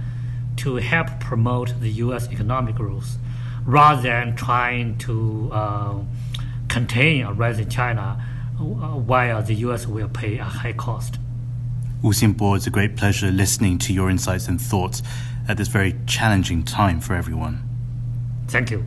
to 0.58 0.76
help 0.76 1.19
promote 1.19 1.80
the 1.80 1.89
U.S. 1.89 2.30
economic 2.32 2.76
growth, 2.76 3.17
rather 3.65 4.02
than 4.02 4.36
trying 4.36 4.97
to 4.99 5.49
uh, 5.52 5.99
contain 6.67 7.26
a 7.26 7.34
rise 7.34 7.60
in 7.60 7.69
China 7.69 8.23
uh, 8.60 8.63
while 8.63 9.41
the 9.41 9.56
U.S. 9.56 9.88
will 9.88 10.10
pay 10.10 10.38
a 10.38 10.43
high 10.43 10.73
cost. 10.73 11.17
Wu 12.04 12.12
Xinbo, 12.12 12.54
it's 12.58 12.68
a 12.68 12.70
great 12.70 12.98
pleasure 12.98 13.32
listening 13.32 13.78
to 13.78 13.94
your 13.94 14.10
insights 14.10 14.50
and 14.50 14.60
thoughts 14.60 15.02
at 15.48 15.56
this 15.56 15.70
very 15.70 15.96
challenging 16.06 16.62
time 16.62 17.00
for 17.00 17.16
everyone. 17.16 17.63
Thank 18.50 18.72
you. 18.72 18.84